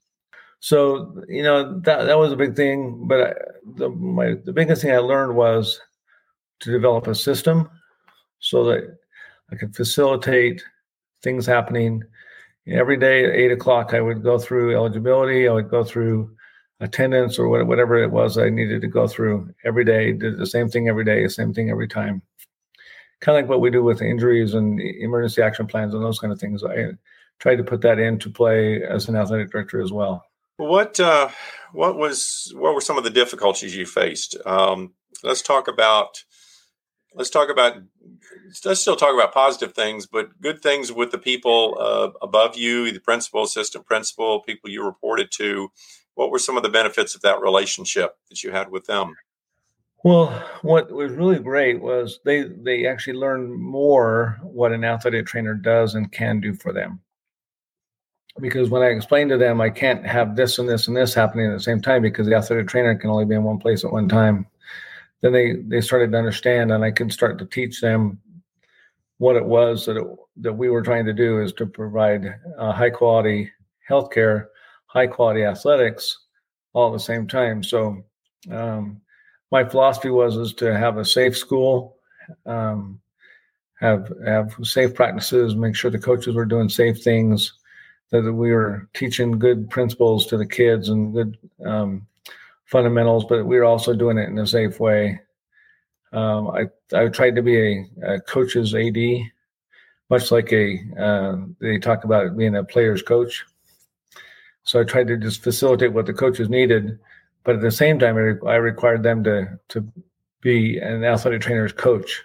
So 0.61 1.23
you 1.29 1.43
know 1.43 1.81
that 1.81 2.05
that 2.05 2.19
was 2.19 2.33
a 2.33 2.37
big 2.37 2.55
thing. 2.55 3.07
But 3.09 3.21
I, 3.21 3.35
the 3.75 3.89
my 3.89 4.35
the 4.45 4.53
biggest 4.53 4.83
thing 4.83 4.93
I 4.93 4.99
learned 4.99 5.35
was 5.35 5.81
to 6.61 6.71
develop 6.71 7.07
a 7.07 7.15
system 7.15 7.69
so 8.41 8.65
that 8.65 8.99
I 9.51 9.57
could 9.57 9.75
facilitate 9.75 10.63
things 11.23 11.47
happening. 11.47 12.03
Every 12.67 12.97
day 12.97 13.25
at 13.25 13.31
eight 13.31 13.53
o'clock, 13.53 13.95
I 13.95 14.01
would 14.01 14.23
go 14.23 14.39
through 14.39 14.75
eligibility. 14.75 15.49
I 15.49 15.53
would 15.53 15.71
go 15.71 15.85
through 15.85 16.31
attendance 16.81 17.39
or 17.39 17.49
whatever 17.65 18.03
it 18.03 18.11
was 18.11 18.39
I 18.39 18.51
needed 18.51 18.83
to 18.83 18.89
go 18.89 19.09
through 19.09 19.53
every 19.65 19.85
day. 19.85 20.13
Did 20.13 20.39
the 20.39 20.47
same 20.47 20.69
thing 20.69 20.89
every 20.89 21.05
day, 21.05 21.23
the 21.23 21.31
same 21.31 21.53
thing 21.53 21.71
every 21.71 21.89
time. 21.89 22.23
Kind 23.21 23.37
of 23.37 23.43
like 23.43 23.49
what 23.49 23.61
we 23.61 23.71
do 23.71 23.83
with 23.83 24.01
injuries 24.01 24.55
and 24.55 24.81
emergency 24.81 25.43
action 25.43 25.67
plans 25.67 25.93
and 25.93 26.05
those 26.05 26.21
kind 26.21 26.33
of 26.33 26.39
things. 26.39 26.63
I 26.63 26.93
tried 27.41 27.57
to 27.57 27.65
put 27.65 27.81
that 27.81 27.99
into 27.99 28.31
play 28.31 28.83
as 28.83 29.09
an 29.09 29.17
athletic 29.17 29.51
director 29.51 29.81
as 29.81 29.91
well. 29.91 30.25
What 30.57 31.01
uh, 31.01 31.31
what 31.73 31.97
was 31.97 32.53
what 32.57 32.75
were 32.75 32.81
some 32.81 32.99
of 32.99 33.05
the 33.05 33.11
difficulties 33.11 33.77
you 33.77 33.87
faced? 33.87 34.37
Um, 34.45 34.93
let's 35.23 35.43
talk 35.43 35.69
about 35.69 36.23
let's 37.15 37.31
talk 37.31 37.51
about 37.51 37.77
let's 38.65 38.81
still 38.81 38.97
talk 38.97 39.15
about 39.15 39.33
positive 39.35 39.75
things, 39.75 40.07
but 40.07 40.41
good 40.41 40.63
things 40.63 40.93
with 40.93 41.11
the 41.11 41.19
people 41.19 41.77
uh, 41.81 42.11
above 42.23 42.57
you, 42.57 42.91
the 42.93 43.01
principal, 43.01 43.43
assistant 43.43 43.87
principal, 43.87 44.41
people 44.41 44.71
you 44.71 44.85
reported 44.85 45.31
to. 45.33 45.71
What 46.15 46.31
were 46.31 46.39
some 46.39 46.57
of 46.57 46.63
the 46.63 46.69
benefits 46.69 47.15
of 47.15 47.21
that 47.23 47.41
relationship 47.41 48.17
that 48.29 48.43
you 48.43 48.51
had 48.51 48.71
with 48.71 48.87
them? 48.87 49.15
Well, 50.05 50.31
what 50.63 50.91
was 50.91 51.13
really 51.13 51.39
great 51.39 51.81
was 51.81 52.21
they 52.25 52.43
they 52.43 52.87
actually 52.87 53.19
learned 53.19 53.53
more 53.59 54.39
what 54.43 54.73
an 54.73 54.85
athletic 54.85 55.27
trainer 55.27 55.55
does 55.55 55.95
and 55.95 56.11
can 56.11 56.41
do 56.41 56.55
for 56.55 56.73
them. 56.73 57.01
Because 58.41 58.71
when 58.71 58.83
I 58.83 58.87
explained 58.87 59.31
to 59.31 59.39
them, 59.39 59.61
I 59.61 59.71
can't 59.71 60.07
have 60.07 60.37
this 60.37 60.59
and 60.61 60.69
this 60.69 60.87
and 60.87 60.97
this 60.97 61.13
happening 61.13 61.47
at 61.47 61.55
the 61.55 61.61
same 61.61 61.83
time 61.83 62.03
because 62.03 62.29
the 62.29 62.37
athletic 62.37 62.69
trainer 62.69 62.95
can 62.95 63.11
only 63.11 63.25
be 63.25 63.35
in 63.35 63.43
one 63.43 63.59
place 63.59 63.85
at 63.85 63.93
one 63.93 64.09
time 64.09 64.47
then 65.21 65.33
they 65.33 65.57
they 65.67 65.81
started 65.81 66.13
to 66.13 66.19
understand, 66.19 66.73
and 66.73 66.85
I 66.85 66.91
could 66.91 67.13
start 67.13 67.39
to 67.39 67.47
teach 67.47 67.81
them 67.81 68.21
what 69.19 69.37
it 69.37 69.45
was 69.45 69.85
that 69.87 69.97
it, 69.97 70.07
that 70.37 70.53
we 70.53 70.71
were 70.71 70.83
trying 70.83 71.05
to 71.05 71.13
do 71.13 71.43
is 71.43 71.53
to 71.55 71.67
provide 71.67 72.35
uh, 72.57 72.73
high 72.73 72.91
quality 72.91 73.51
healthcare, 73.89 74.47
high 74.87 75.07
quality 75.07 75.43
athletics, 75.45 76.19
all 76.73 76.89
at 76.89 76.93
the 76.93 77.01
same 77.01 77.27
time. 77.27 77.63
So 77.63 78.05
um, 78.51 79.01
my 79.51 79.65
philosophy 79.65 80.11
was 80.11 80.37
is 80.37 80.55
to 80.55 80.77
have 80.77 80.99
a 80.99 81.05
safe 81.05 81.37
school, 81.37 81.97
um, 82.47 83.01
have 83.81 84.13
have 84.25 84.55
safe 84.63 84.95
practices, 84.95 85.57
make 85.57 85.75
sure 85.75 85.91
the 85.91 85.99
coaches 85.99 86.35
were 86.35 86.45
doing 86.45 86.69
safe 86.69 87.03
things, 87.03 87.55
that 88.11 88.33
we 88.33 88.53
were 88.53 88.89
teaching 88.95 89.39
good 89.39 89.69
principles 89.71 90.27
to 90.27 90.37
the 90.37 90.47
kids 90.47 90.89
and 90.89 91.13
good 91.13 91.39
um, 91.65 92.07
fundamentals, 92.69 93.25
but 93.25 93.47
we 93.47 93.57
are 93.57 93.65
also 93.65 93.95
doing 93.95 94.19
it 94.19 94.29
in 94.29 94.39
a 94.39 94.47
safe 94.47 94.79
way. 94.79 95.21
Um, 96.13 96.49
I 96.49 96.67
I 96.97 97.09
tried 97.09 97.35
to 97.37 97.43
be 97.43 97.59
a, 97.59 98.15
a, 98.15 98.21
coach's 98.21 98.75
AD, 98.75 98.97
much 100.11 100.31
like 100.31 100.53
a 100.53 100.79
uh, 100.99 101.37
they 101.61 101.79
talk 101.79 102.05
about 102.05 102.37
being 102.37 102.57
a 102.57 102.65
player's 102.65 103.03
coach. 103.03 103.45
So 104.63 104.81
I 104.81 104.85
tried 104.85 105.09
to 105.09 105.17
just 105.17 105.43
facilitate 105.43 105.93
what 105.93 106.07
the 106.07 106.13
coaches 106.13 106.49
needed, 106.49 106.99
but 107.45 107.57
at 107.57 107.63
the 107.63 107.71
same 107.71 107.99
time, 107.99 108.17
I, 108.17 108.21
re- 108.21 108.51
I 108.51 108.57
required 108.57 109.03
them 109.03 109.25
to 109.25 109.59
to 109.69 109.93
be 110.41 110.79
an 110.79 111.05
athletic 111.05 111.43
trainer's 111.43 111.73
coach, 111.73 112.23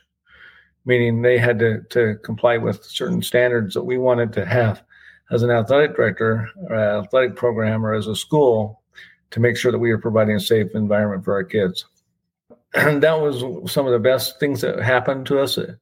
meaning 0.85 1.21
they 1.21 1.37
had 1.37 1.59
to 1.59 1.81
to 1.89 2.15
comply 2.23 2.57
with 2.57 2.83
certain 2.83 3.21
standards 3.21 3.73
that 3.73 3.83
we 3.83 3.97
wanted 3.97 4.33
to 4.33 4.45
have 4.45 4.83
as 5.31 5.41
an 5.41 5.51
athletic 5.51 5.95
director 5.95 6.49
or 6.69 6.75
athletic 6.75 7.35
program 7.35 7.85
or 7.85 7.93
as 7.93 8.07
a 8.07 8.15
school 8.15 8.82
to 9.33 9.39
make 9.39 9.57
sure 9.57 9.71
that 9.71 9.79
we 9.79 9.89
are 9.89 9.97
providing 9.97 10.35
a 10.35 10.39
safe 10.39 10.75
environment 10.75 11.25
for 11.25 11.33
our 11.33 11.43
kids. 11.43 11.85
And 12.75 13.01
that 13.03 13.19
was 13.19 13.71
some 13.71 13.87
of 13.87 13.91
the 13.91 13.99
best 13.99 14.39
things 14.39 14.61
that 14.61 14.79
happened 14.79 15.25
to 15.27 15.39
us. 15.39 15.57
We 15.57 15.75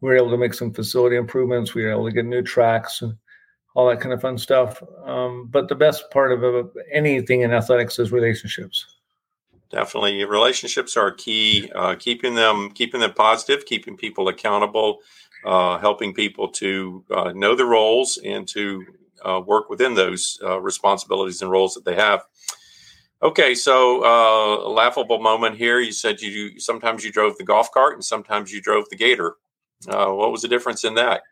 were 0.00 0.16
able 0.16 0.30
to 0.30 0.38
make 0.38 0.54
some 0.54 0.72
facility 0.72 1.16
improvements. 1.16 1.74
We 1.74 1.84
were 1.84 1.92
able 1.92 2.06
to 2.06 2.12
get 2.12 2.24
new 2.24 2.42
tracks 2.42 3.02
and 3.02 3.14
all 3.74 3.88
that 3.88 4.00
kind 4.00 4.14
of 4.14 4.22
fun 4.22 4.38
stuff. 4.38 4.82
Um, 5.04 5.48
but 5.50 5.68
the 5.68 5.74
best 5.74 6.10
part 6.10 6.32
of 6.32 6.70
anything 6.90 7.42
in 7.42 7.52
athletics 7.52 7.98
is 7.98 8.10
relationships. 8.10 8.86
Definitely, 9.70 10.24
relationships 10.24 10.96
are 10.96 11.10
key. 11.10 11.70
Uh, 11.74 11.96
keeping 11.96 12.34
them, 12.34 12.70
keeping 12.70 13.00
them 13.00 13.12
positive, 13.12 13.66
keeping 13.66 13.96
people 13.96 14.28
accountable, 14.28 15.00
uh, 15.44 15.78
helping 15.78 16.14
people 16.14 16.48
to 16.48 17.04
uh, 17.10 17.32
know 17.34 17.54
the 17.54 17.66
roles 17.66 18.18
and 18.24 18.48
to 18.48 18.86
uh, 19.26 19.40
work 19.44 19.68
within 19.68 19.94
those 19.94 20.38
uh, 20.42 20.58
responsibilities 20.60 21.42
and 21.42 21.50
roles 21.50 21.74
that 21.74 21.84
they 21.84 21.96
have. 21.96 22.24
Okay, 23.24 23.54
so 23.54 24.04
uh, 24.04 24.68
laughable 24.68 25.18
moment 25.18 25.56
here. 25.56 25.80
You 25.80 25.92
said 25.92 26.20
you 26.20 26.60
sometimes 26.60 27.02
you 27.02 27.10
drove 27.10 27.38
the 27.38 27.44
golf 27.44 27.72
cart 27.72 27.94
and 27.94 28.04
sometimes 28.04 28.52
you 28.52 28.60
drove 28.60 28.88
the 28.90 28.96
gator. 28.96 29.36
what 29.86 30.30
was 30.30 30.42
the 30.42 30.48
difference 30.48 30.84
in 30.84 30.94
that? 30.96 31.22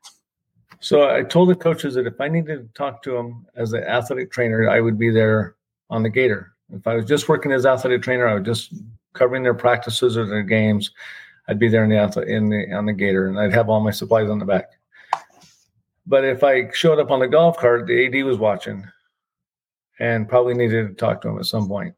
So 0.80 1.14
I 1.14 1.22
told 1.22 1.48
the 1.48 1.54
coaches 1.54 1.94
that 1.94 2.08
if 2.08 2.20
I 2.20 2.26
needed 2.26 2.56
to 2.56 2.68
talk 2.74 3.02
to 3.02 3.12
them 3.12 3.46
as 3.54 3.72
an 3.72 3.84
athletic 3.84 4.32
trainer, 4.32 4.68
I 4.68 4.80
would 4.80 4.98
be 4.98 5.10
there 5.10 5.54
on 5.90 6.02
the 6.02 6.10
Gator. 6.10 6.54
If 6.72 6.88
I 6.88 6.96
was 6.96 7.04
just 7.04 7.28
working 7.28 7.52
as 7.52 7.66
athletic 7.66 8.02
trainer, 8.02 8.26
I 8.26 8.34
was 8.34 8.44
just 8.44 8.74
covering 9.12 9.44
their 9.44 9.54
practices 9.54 10.16
or 10.16 10.26
their 10.26 10.42
games. 10.42 10.90
I'd 11.46 11.60
be 11.60 11.68
there 11.68 11.84
in 11.84 11.90
the 11.90 12.22
in 12.22 12.48
the 12.48 12.72
on 12.72 12.86
the 12.86 12.92
Gator, 12.92 13.28
and 13.28 13.38
I'd 13.38 13.52
have 13.52 13.68
all 13.68 13.80
my 13.80 13.92
supplies 13.92 14.28
on 14.28 14.40
the 14.40 14.44
back. 14.44 14.70
But 16.04 16.24
if 16.24 16.42
I 16.42 16.70
showed 16.72 16.98
up 16.98 17.12
on 17.12 17.20
the 17.20 17.28
golf 17.28 17.58
cart, 17.58 17.86
the 17.86 18.06
AD 18.06 18.24
was 18.24 18.38
watching, 18.38 18.84
and 20.02 20.28
probably 20.28 20.54
needed 20.54 20.88
to 20.88 20.94
talk 20.94 21.22
to 21.22 21.28
him 21.28 21.38
at 21.38 21.46
some 21.46 21.68
point. 21.68 21.94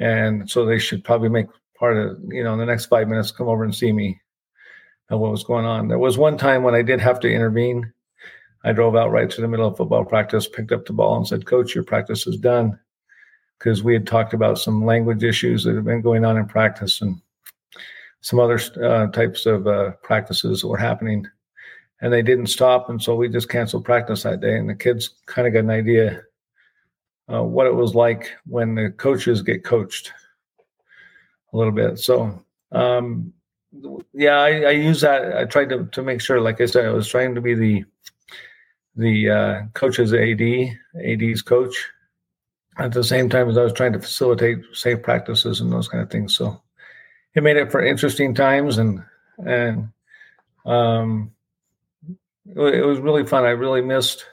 And 0.00 0.48
so 0.50 0.64
they 0.64 0.78
should 0.78 1.04
probably 1.04 1.28
make 1.28 1.46
part 1.78 1.96
of 1.96 2.18
you 2.28 2.42
know 2.42 2.54
in 2.54 2.58
the 2.58 2.66
next 2.66 2.86
five 2.86 3.08
minutes 3.08 3.30
come 3.30 3.48
over 3.48 3.64
and 3.64 3.74
see 3.74 3.92
me 3.92 4.20
of 5.10 5.20
what 5.20 5.30
was 5.30 5.44
going 5.44 5.64
on. 5.64 5.88
There 5.88 5.98
was 5.98 6.18
one 6.18 6.36
time 6.36 6.62
when 6.62 6.74
I 6.74 6.82
did 6.82 7.00
have 7.00 7.20
to 7.20 7.32
intervene 7.32 7.92
I 8.64 8.72
drove 8.72 8.96
out 8.96 9.10
right 9.10 9.30
to 9.30 9.40
the 9.40 9.48
middle 9.48 9.68
of 9.68 9.76
football 9.76 10.04
practice, 10.04 10.48
picked 10.48 10.72
up 10.72 10.86
the 10.86 10.92
ball, 10.92 11.16
and 11.16 11.26
said, 11.26 11.46
Coach, 11.46 11.74
your 11.74 11.84
practice 11.84 12.26
is 12.26 12.36
done. 12.36 12.78
Because 13.58 13.82
we 13.82 13.92
had 13.92 14.06
talked 14.06 14.34
about 14.34 14.58
some 14.58 14.84
language 14.84 15.24
issues 15.24 15.64
that 15.64 15.74
had 15.74 15.84
been 15.84 16.00
going 16.00 16.24
on 16.24 16.36
in 16.36 16.46
practice 16.46 17.00
and 17.00 17.20
some 18.20 18.38
other 18.38 18.60
uh, 18.82 19.08
types 19.08 19.46
of 19.46 19.66
uh, 19.66 19.92
practices 20.02 20.60
that 20.60 20.68
were 20.68 20.76
happening. 20.76 21.26
And 22.00 22.12
they 22.12 22.22
didn't 22.22 22.46
stop. 22.46 22.88
And 22.88 23.02
so 23.02 23.16
we 23.16 23.28
just 23.28 23.48
canceled 23.48 23.84
practice 23.84 24.22
that 24.22 24.40
day. 24.40 24.56
And 24.56 24.68
the 24.68 24.74
kids 24.74 25.16
kind 25.26 25.48
of 25.48 25.54
got 25.54 25.60
an 25.60 25.70
idea 25.70 26.22
uh, 27.32 27.42
what 27.42 27.66
it 27.66 27.74
was 27.74 27.94
like 27.94 28.30
when 28.46 28.74
the 28.74 28.90
coaches 28.90 29.42
get 29.42 29.64
coached 29.64 30.12
a 31.52 31.56
little 31.56 31.72
bit. 31.72 31.98
So, 31.98 32.42
um, 32.72 33.32
yeah, 34.12 34.38
I, 34.38 34.48
I 34.62 34.70
use 34.70 35.00
that. 35.02 35.36
I 35.36 35.44
tried 35.44 35.68
to, 35.70 35.86
to 35.92 36.02
make 36.02 36.20
sure, 36.20 36.40
like 36.40 36.60
I 36.60 36.66
said, 36.66 36.86
I 36.86 36.90
was 36.90 37.08
trying 37.08 37.34
to 37.34 37.40
be 37.40 37.54
the 37.54 37.84
the 38.96 39.30
uh, 39.30 39.62
coach's 39.74 40.12
AD, 40.12 40.42
AD's 41.04 41.40
coach, 41.40 41.88
at 42.78 42.92
the 42.92 43.04
same 43.04 43.28
time 43.28 43.48
as 43.48 43.56
I 43.56 43.62
was 43.62 43.72
trying 43.72 43.92
to 43.92 44.00
facilitate 44.00 44.58
safe 44.72 45.02
practices 45.02 45.60
and 45.60 45.72
those 45.72 45.86
kind 45.86 46.02
of 46.02 46.10
things. 46.10 46.34
So 46.34 46.60
it 47.34 47.44
made 47.44 47.56
it 47.56 47.70
for 47.70 47.84
interesting 47.84 48.34
times 48.34 48.78
and 48.78 49.02
and 49.46 49.90
um, 50.66 51.30
it 52.46 52.84
was 52.84 52.98
really 52.98 53.24
fun. 53.24 53.44
I 53.44 53.50
really 53.50 53.82
missed 53.82 54.24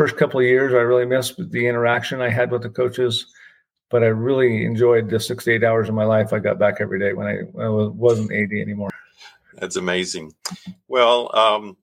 first 0.00 0.16
couple 0.16 0.40
of 0.40 0.46
years. 0.46 0.72
I 0.72 0.78
really 0.78 1.04
missed 1.04 1.36
the 1.50 1.68
interaction 1.68 2.22
I 2.22 2.30
had 2.30 2.50
with 2.50 2.62
the 2.62 2.70
coaches, 2.70 3.26
but 3.90 4.02
I 4.02 4.06
really 4.06 4.64
enjoyed 4.64 5.10
the 5.10 5.20
six 5.20 5.44
to 5.44 5.52
eight 5.52 5.62
hours 5.62 5.90
of 5.90 5.94
my 5.94 6.04
life 6.04 6.32
I 6.32 6.38
got 6.38 6.58
back 6.58 6.76
every 6.80 6.98
day 6.98 7.12
when 7.12 7.26
I, 7.26 7.34
when 7.52 7.66
I 7.66 7.68
wasn't 7.68 8.32
AD 8.32 8.50
anymore. 8.50 8.88
That's 9.58 9.76
amazing. 9.76 10.32
Well, 10.88 11.36
um, 11.36 11.76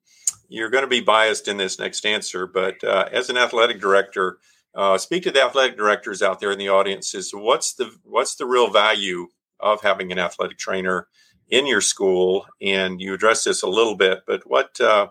you're 0.50 0.72
going 0.72 0.84
to 0.84 0.90
be 0.90 1.00
biased 1.00 1.48
in 1.48 1.58
this 1.58 1.78
next 1.78 2.08
answer, 2.08 2.48
but 2.48 2.84
uh, 2.84 3.08
as 3.12 3.30
an 3.30 3.38
athletic 3.38 3.80
director, 3.80 4.40
uh, 4.74 4.98
speak 4.98 5.22
to 5.22 5.32
the 5.32 5.44
athletic 5.44 5.78
directors 5.78 6.24
out 6.24 6.40
there 6.40 6.52
in 6.52 6.58
the 6.58 6.70
audience. 6.70 7.14
Is 7.14 7.30
what's 7.36 7.76
the 7.76 7.92
what's 8.04 8.34
the 8.34 8.48
real 8.48 8.72
value 8.72 9.28
of 9.60 9.82
having 9.82 10.12
an 10.12 10.18
athletic 10.18 10.58
trainer 10.58 11.08
in 11.50 11.68
your 11.68 11.82
school? 11.82 12.48
And 12.64 13.00
you 13.00 13.14
address 13.14 13.44
this 13.44 13.62
a 13.62 13.70
little 13.70 13.96
bit, 13.96 14.22
but 14.26 14.42
what 14.50 14.82
uh, 14.82 15.10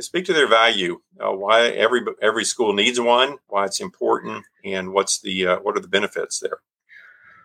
speak 0.00 0.24
to 0.26 0.32
their 0.32 0.48
value? 0.48 1.00
Uh, 1.20 1.32
why 1.32 1.68
every 1.68 2.02
every 2.22 2.44
school 2.44 2.72
needs 2.72 3.00
one? 3.00 3.38
Why 3.48 3.64
it's 3.64 3.80
important? 3.80 4.44
And 4.64 4.92
what's 4.92 5.20
the 5.20 5.46
uh, 5.46 5.58
what 5.60 5.76
are 5.76 5.80
the 5.80 5.88
benefits 5.88 6.40
there? 6.40 6.58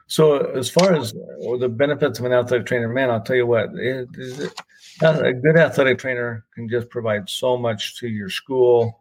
So, 0.07 0.39
as 0.39 0.69
far 0.69 0.93
as 0.93 1.13
the 1.13 1.71
benefits 1.73 2.19
of 2.19 2.25
an 2.25 2.33
athletic 2.33 2.67
trainer, 2.67 2.89
man, 2.89 3.09
I'll 3.09 3.21
tell 3.21 3.37
you 3.37 3.47
what, 3.47 3.69
it, 3.75 4.09
it, 4.17 4.53
a 5.01 5.31
good 5.31 5.57
athletic 5.57 5.99
trainer 5.99 6.45
can 6.53 6.67
just 6.67 6.89
provide 6.89 7.29
so 7.29 7.57
much 7.57 7.97
to 7.99 8.09
your 8.09 8.29
school, 8.29 8.99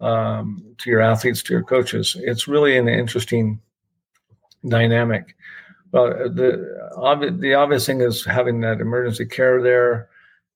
um, 0.00 0.64
to 0.78 0.88
your 0.88 1.00
athletes, 1.00 1.42
to 1.42 1.52
your 1.52 1.64
coaches. 1.64 2.16
It's 2.20 2.46
really 2.46 2.76
an 2.76 2.88
interesting 2.88 3.60
dynamic. 4.68 5.34
Well, 5.90 6.10
the 6.10 7.32
the 7.40 7.54
obvious 7.54 7.84
thing 7.84 8.00
is 8.00 8.24
having 8.24 8.60
that 8.60 8.80
emergency 8.80 9.26
care 9.26 9.60
there, 9.60 10.10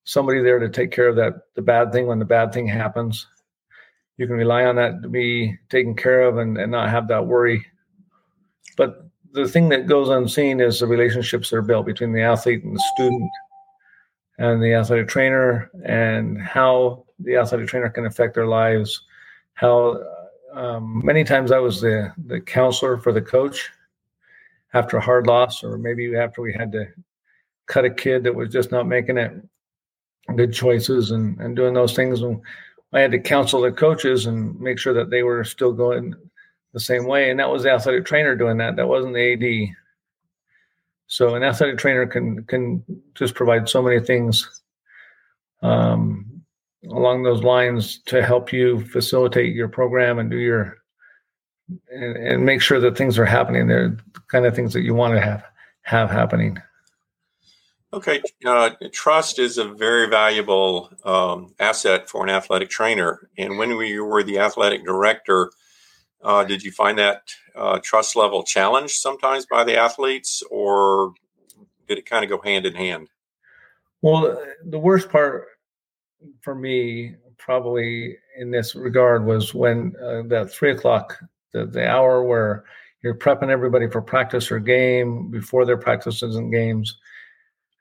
somebody 0.07 0.41
there 0.41 0.57
to 0.57 0.69
take 0.69 0.89
care 0.89 1.09
of 1.09 1.17
that 1.17 1.33
the 1.55 1.61
bad 1.61 1.91
thing 1.91 2.07
when 2.07 2.17
the 2.17 2.25
bad 2.25 2.53
thing 2.53 2.65
happens. 2.65 3.27
You 4.15 4.25
can 4.25 4.37
rely 4.37 4.63
on 4.63 4.77
that 4.77 5.03
to 5.03 5.09
be 5.09 5.57
taken 5.69 5.95
care 5.95 6.21
of 6.21 6.37
and, 6.37 6.57
and 6.57 6.71
not 6.71 6.89
have 6.89 7.09
that 7.09 7.27
worry. 7.27 7.65
But 8.77 9.05
the 9.33 9.49
thing 9.49 9.67
that 9.69 9.85
goes 9.85 10.07
unseen 10.07 10.61
is 10.61 10.79
the 10.79 10.87
relationships 10.87 11.49
that 11.49 11.57
are 11.57 11.61
built 11.61 11.85
between 11.85 12.13
the 12.13 12.21
athlete 12.21 12.63
and 12.63 12.73
the 12.73 12.83
student 12.95 13.29
and 14.37 14.63
the 14.63 14.73
athletic 14.73 15.09
trainer 15.09 15.69
and 15.83 16.41
how 16.41 17.05
the 17.19 17.35
athletic 17.35 17.67
trainer 17.67 17.89
can 17.89 18.05
affect 18.05 18.33
their 18.35 18.47
lives 18.47 19.01
how 19.55 20.01
um, 20.53 21.01
many 21.03 21.23
times 21.23 21.51
i 21.51 21.57
was 21.57 21.81
the, 21.81 22.13
the 22.27 22.39
counselor 22.39 22.97
for 22.99 23.11
the 23.11 23.21
coach 23.21 23.71
after 24.75 24.97
a 24.97 25.01
hard 25.01 25.25
loss 25.25 25.63
or 25.63 25.77
maybe 25.77 26.15
after 26.15 26.41
we 26.41 26.53
had 26.53 26.71
to 26.71 26.85
cut 27.65 27.85
a 27.85 27.89
kid 27.89 28.23
that 28.23 28.35
was 28.35 28.49
just 28.49 28.71
not 28.71 28.87
making 28.87 29.17
it 29.17 29.33
good 30.35 30.53
choices 30.53 31.11
and, 31.11 31.39
and 31.39 31.55
doing 31.55 31.73
those 31.73 31.95
things 31.95 32.21
and 32.21 32.41
i 32.93 32.99
had 32.99 33.11
to 33.11 33.19
counsel 33.19 33.61
the 33.61 33.71
coaches 33.71 34.25
and 34.25 34.59
make 34.59 34.77
sure 34.77 34.93
that 34.93 35.09
they 35.09 35.23
were 35.23 35.43
still 35.43 35.71
going 35.71 36.13
the 36.73 36.79
same 36.79 37.05
way 37.05 37.29
and 37.29 37.39
that 37.39 37.49
was 37.49 37.63
the 37.63 37.71
athletic 37.71 38.05
trainer 38.05 38.35
doing 38.35 38.57
that 38.57 38.75
that 38.75 38.87
wasn't 38.87 39.13
the 39.13 39.33
ad 39.33 39.75
so 41.07 41.35
an 41.35 41.43
athletic 41.43 41.77
trainer 41.77 42.05
can 42.05 42.43
can 42.43 42.83
just 43.15 43.33
provide 43.33 43.69
so 43.69 43.81
many 43.81 43.99
things 43.99 44.61
um, 45.61 46.37
along 46.89 47.23
those 47.23 47.43
lines 47.43 47.99
to 48.05 48.23
help 48.23 48.53
you 48.53 48.85
facilitate 48.85 49.55
your 49.55 49.67
program 49.69 50.19
and 50.19 50.29
do 50.29 50.37
your 50.37 50.77
and, 51.89 52.17
and 52.17 52.45
make 52.45 52.61
sure 52.61 52.79
that 52.79 52.97
things 52.97 53.17
are 53.17 53.25
happening. 53.25 53.67
They're 53.67 53.89
the 53.89 54.21
kind 54.29 54.45
of 54.45 54.55
things 54.55 54.73
that 54.73 54.81
you 54.81 54.93
want 54.93 55.13
to 55.13 55.21
have 55.21 55.43
have 55.83 56.09
happening. 56.09 56.57
Okay, 57.93 58.21
uh, 58.45 58.71
trust 58.91 59.39
is 59.39 59.57
a 59.57 59.63
very 59.63 60.09
valuable 60.09 60.89
um, 61.05 61.53
asset 61.57 62.09
for 62.09 62.21
an 62.21 62.29
athletic 62.29 62.69
trainer. 62.69 63.29
And 63.37 63.57
when 63.57 63.69
you 63.69 64.03
were 64.03 64.23
the 64.23 64.39
athletic 64.39 64.83
director, 64.83 65.51
uh, 66.21 66.43
did 66.43 66.63
you 66.63 66.71
find 66.71 66.97
that 66.97 67.21
uh, 67.55 67.79
trust 67.81 68.17
level 68.17 68.43
challenged 68.43 68.95
sometimes 68.95 69.45
by 69.45 69.63
the 69.63 69.77
athletes, 69.77 70.43
or 70.51 71.13
did 71.87 71.97
it 71.97 72.05
kind 72.05 72.25
of 72.25 72.29
go 72.29 72.41
hand 72.41 72.65
in 72.65 72.75
hand? 72.75 73.07
Well, 74.01 74.37
the 74.65 74.79
worst 74.79 75.09
part 75.09 75.45
for 76.41 76.55
me, 76.55 77.15
probably 77.37 78.17
in 78.37 78.51
this 78.51 78.75
regard, 78.75 79.25
was 79.25 79.53
when 79.53 79.93
uh, 80.03 80.23
that 80.27 80.51
three 80.51 80.71
o'clock, 80.71 81.17
the, 81.53 81.65
the 81.65 81.87
hour 81.87 82.23
where 82.23 82.65
you're 83.01 83.15
prepping 83.15 83.49
everybody 83.49 83.89
for 83.89 84.01
practice 84.01 84.51
or 84.51 84.59
game 84.59 85.31
before 85.31 85.65
their 85.65 85.77
practices 85.77 86.35
and 86.35 86.51
games, 86.51 86.97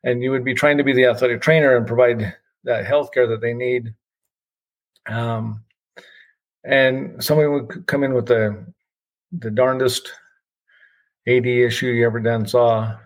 and 0.07 0.23
you 0.23 0.31
would 0.31 0.45
be 0.45 0.55
trying 0.55 0.79
to 0.79 0.85
be 0.85 0.93
the 0.93 1.05
athletic 1.05 1.43
trainer 1.43 1.77
and 1.77 1.87
provide 1.87 2.33
that 2.63 2.87
health 2.87 3.13
care 3.13 3.27
that 3.27 3.41
they 3.41 3.53
need. 3.53 3.93
Um, 5.07 5.65
and 6.65 7.23
somebody 7.23 7.49
would 7.49 7.87
come 7.87 8.03
in 8.05 8.15
with 8.15 8.27
the 8.27 8.65
the 9.33 9.51
darndest 9.51 10.13
AD 11.27 11.45
issue 11.47 11.89
you 11.89 12.07
ever 12.07 12.21
done 12.21 12.47
saw, 12.47 12.97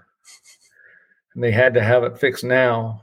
and 1.34 1.42
they 1.42 1.50
had 1.50 1.74
to 1.74 1.82
have 1.82 2.04
it 2.04 2.18
fixed 2.18 2.44
now 2.44 3.02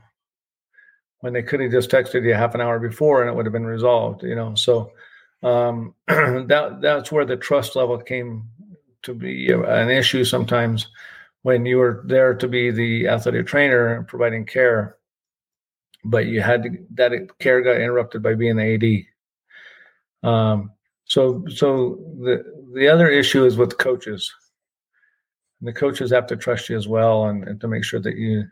when 1.20 1.32
they 1.32 1.42
could 1.42 1.60
have 1.60 1.72
just 1.72 1.90
texted 1.90 2.24
you 2.24 2.34
half 2.34 2.54
an 2.54 2.60
hour 2.60 2.78
before 2.78 3.20
and 3.20 3.28
it 3.28 3.34
would 3.34 3.46
have 3.46 3.52
been 3.52 3.66
resolved. 3.66 4.22
You 4.22 4.36
know, 4.36 4.54
so 4.54 4.92
um, 5.42 5.94
that 6.06 6.78
that's 6.80 7.10
where 7.10 7.24
the 7.24 7.36
trust 7.36 7.74
level 7.74 7.98
came 7.98 8.44
to 9.02 9.12
be 9.14 9.50
an 9.50 9.90
issue 9.90 10.22
sometimes 10.24 10.86
when 11.48 11.64
you 11.64 11.78
were 11.78 12.02
there 12.04 12.34
to 12.34 12.46
be 12.46 12.70
the 12.70 13.08
athletic 13.08 13.46
trainer 13.46 13.94
and 13.94 14.06
providing 14.06 14.44
care, 14.44 14.98
but 16.04 16.26
you 16.26 16.42
had 16.42 16.62
to, 16.62 16.70
that 16.90 17.12
care 17.38 17.62
got 17.62 17.80
interrupted 17.80 18.22
by 18.22 18.34
being 18.34 18.56
the 18.56 19.06
AD. 20.22 20.28
Um, 20.28 20.72
so, 21.06 21.46
so 21.48 21.98
the 22.20 22.44
the 22.74 22.86
other 22.86 23.08
issue 23.08 23.46
is 23.46 23.56
with 23.56 23.78
coaches. 23.78 24.30
And 25.60 25.68
the 25.68 25.72
coaches 25.72 26.10
have 26.10 26.26
to 26.26 26.36
trust 26.36 26.68
you 26.68 26.76
as 26.76 26.86
well, 26.86 27.24
and, 27.24 27.48
and 27.48 27.58
to 27.62 27.66
make 27.66 27.82
sure 27.82 28.00
that 28.00 28.16
you 28.16 28.44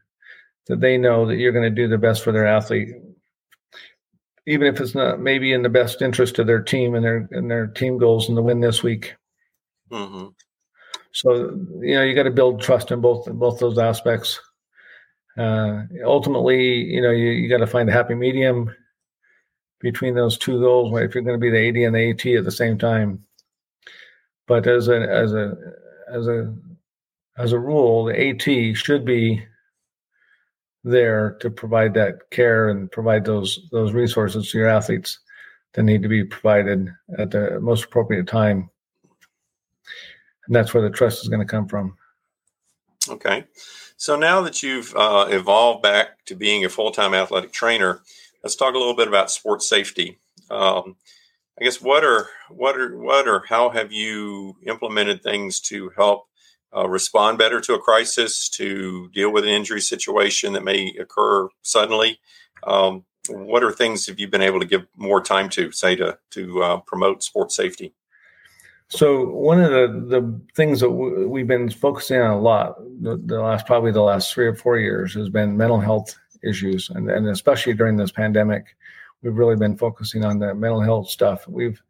that 0.68 0.80
they 0.80 0.96
know 0.96 1.26
that 1.26 1.36
you're 1.36 1.52
going 1.52 1.68
to 1.68 1.82
do 1.82 1.88
the 1.88 1.98
best 1.98 2.24
for 2.24 2.32
their 2.32 2.46
athlete, 2.46 2.88
even 4.46 4.66
if 4.66 4.80
it's 4.80 4.94
not 4.94 5.20
maybe 5.20 5.52
in 5.52 5.60
the 5.60 5.68
best 5.68 6.00
interest 6.00 6.38
of 6.38 6.46
their 6.46 6.62
team 6.62 6.94
and 6.94 7.04
their 7.04 7.28
and 7.30 7.50
their 7.50 7.66
team 7.66 7.98
goals 7.98 8.26
and 8.30 8.38
the 8.38 8.42
win 8.42 8.60
this 8.60 8.82
week. 8.82 9.16
Mm-hmm. 9.92 10.28
So 11.16 11.58
you 11.80 11.94
know 11.94 12.02
you 12.02 12.14
got 12.14 12.24
to 12.24 12.30
build 12.30 12.60
trust 12.60 12.90
in 12.90 13.00
both 13.00 13.24
both 13.24 13.58
those 13.58 13.78
aspects. 13.78 14.38
Uh, 15.38 15.84
ultimately, 16.04 16.62
you 16.62 17.00
know 17.00 17.10
you, 17.10 17.30
you 17.30 17.48
got 17.48 17.64
to 17.64 17.66
find 17.66 17.88
a 17.88 17.92
happy 17.92 18.14
medium 18.14 18.70
between 19.80 20.14
those 20.14 20.36
two 20.36 20.60
goals 20.60 20.92
if 21.00 21.14
you're 21.14 21.24
going 21.24 21.40
to 21.40 21.40
be 21.40 21.48
the 21.48 21.68
AD 21.68 21.76
and 21.76 21.94
the 21.94 22.10
AT 22.10 22.38
at 22.38 22.44
the 22.44 22.50
same 22.50 22.76
time. 22.76 23.24
But 24.46 24.66
as 24.66 24.88
a 24.88 25.00
as 25.10 25.32
a 25.32 25.54
as 26.12 26.28
a 26.28 26.54
as 27.38 27.52
a 27.52 27.58
rule, 27.58 28.04
the 28.04 28.28
AT 28.28 28.76
should 28.76 29.06
be 29.06 29.42
there 30.84 31.38
to 31.40 31.48
provide 31.48 31.94
that 31.94 32.28
care 32.30 32.68
and 32.68 32.92
provide 32.92 33.24
those 33.24 33.66
those 33.72 33.94
resources 33.94 34.50
to 34.50 34.58
your 34.58 34.68
athletes 34.68 35.18
that 35.72 35.84
need 35.84 36.02
to 36.02 36.08
be 36.10 36.24
provided 36.24 36.90
at 37.16 37.30
the 37.30 37.58
most 37.60 37.84
appropriate 37.84 38.26
time. 38.26 38.68
And 40.46 40.54
that's 40.54 40.72
where 40.72 40.82
the 40.82 40.90
trust 40.90 41.22
is 41.22 41.28
going 41.28 41.40
to 41.40 41.46
come 41.46 41.68
from. 41.68 41.96
Okay. 43.08 43.44
So 43.96 44.16
now 44.16 44.42
that 44.42 44.62
you've 44.62 44.94
uh, 44.94 45.26
evolved 45.30 45.82
back 45.82 46.24
to 46.26 46.34
being 46.34 46.64
a 46.64 46.68
full 46.68 46.90
time 46.90 47.14
athletic 47.14 47.52
trainer, 47.52 48.02
let's 48.42 48.56
talk 48.56 48.74
a 48.74 48.78
little 48.78 48.96
bit 48.96 49.08
about 49.08 49.30
sports 49.30 49.68
safety. 49.68 50.18
Um, 50.50 50.96
I 51.58 51.64
guess 51.64 51.80
what 51.80 52.04
are 52.04 52.28
what 52.50 52.76
are 52.76 52.96
what 52.96 53.26
or 53.26 53.44
how 53.48 53.70
have 53.70 53.90
you 53.90 54.56
implemented 54.66 55.22
things 55.22 55.60
to 55.60 55.90
help 55.96 56.26
uh, 56.76 56.86
respond 56.86 57.38
better 57.38 57.60
to 57.62 57.74
a 57.74 57.80
crisis, 57.80 58.50
to 58.50 59.08
deal 59.14 59.32
with 59.32 59.44
an 59.44 59.50
injury 59.50 59.80
situation 59.80 60.52
that 60.52 60.64
may 60.64 60.94
occur 61.00 61.48
suddenly? 61.62 62.20
Um, 62.64 63.04
what 63.28 63.64
are 63.64 63.72
things 63.72 64.06
have 64.06 64.20
you 64.20 64.28
been 64.28 64.42
able 64.42 64.60
to 64.60 64.66
give 64.66 64.86
more 64.96 65.22
time 65.22 65.48
to, 65.50 65.72
say, 65.72 65.96
to 65.96 66.18
to 66.32 66.62
uh, 66.62 66.76
promote 66.80 67.22
sports 67.22 67.56
safety? 67.56 67.94
So 68.88 69.30
one 69.30 69.60
of 69.60 69.70
the, 69.70 70.06
the 70.08 70.40
things 70.54 70.80
that 70.80 70.88
w- 70.88 71.28
we've 71.28 71.46
been 71.46 71.70
focusing 71.70 72.20
on 72.20 72.30
a 72.30 72.40
lot 72.40 72.76
the, 73.02 73.20
the, 73.24 73.40
last 73.40 73.66
probably 73.66 73.90
the 73.90 74.02
last 74.02 74.32
three 74.32 74.46
or 74.46 74.54
four 74.54 74.78
years 74.78 75.14
has 75.14 75.28
been 75.28 75.56
mental 75.56 75.80
health 75.80 76.16
issues, 76.42 76.90
and, 76.90 77.10
and 77.10 77.26
especially 77.28 77.74
during 77.74 77.96
this 77.96 78.12
pandemic, 78.12 78.76
we've 79.22 79.36
really 79.36 79.56
been 79.56 79.76
focusing 79.76 80.24
on 80.24 80.38
the 80.38 80.54
mental 80.54 80.80
health 80.80 81.08
stuff. 81.08 81.46
We've 81.48 81.82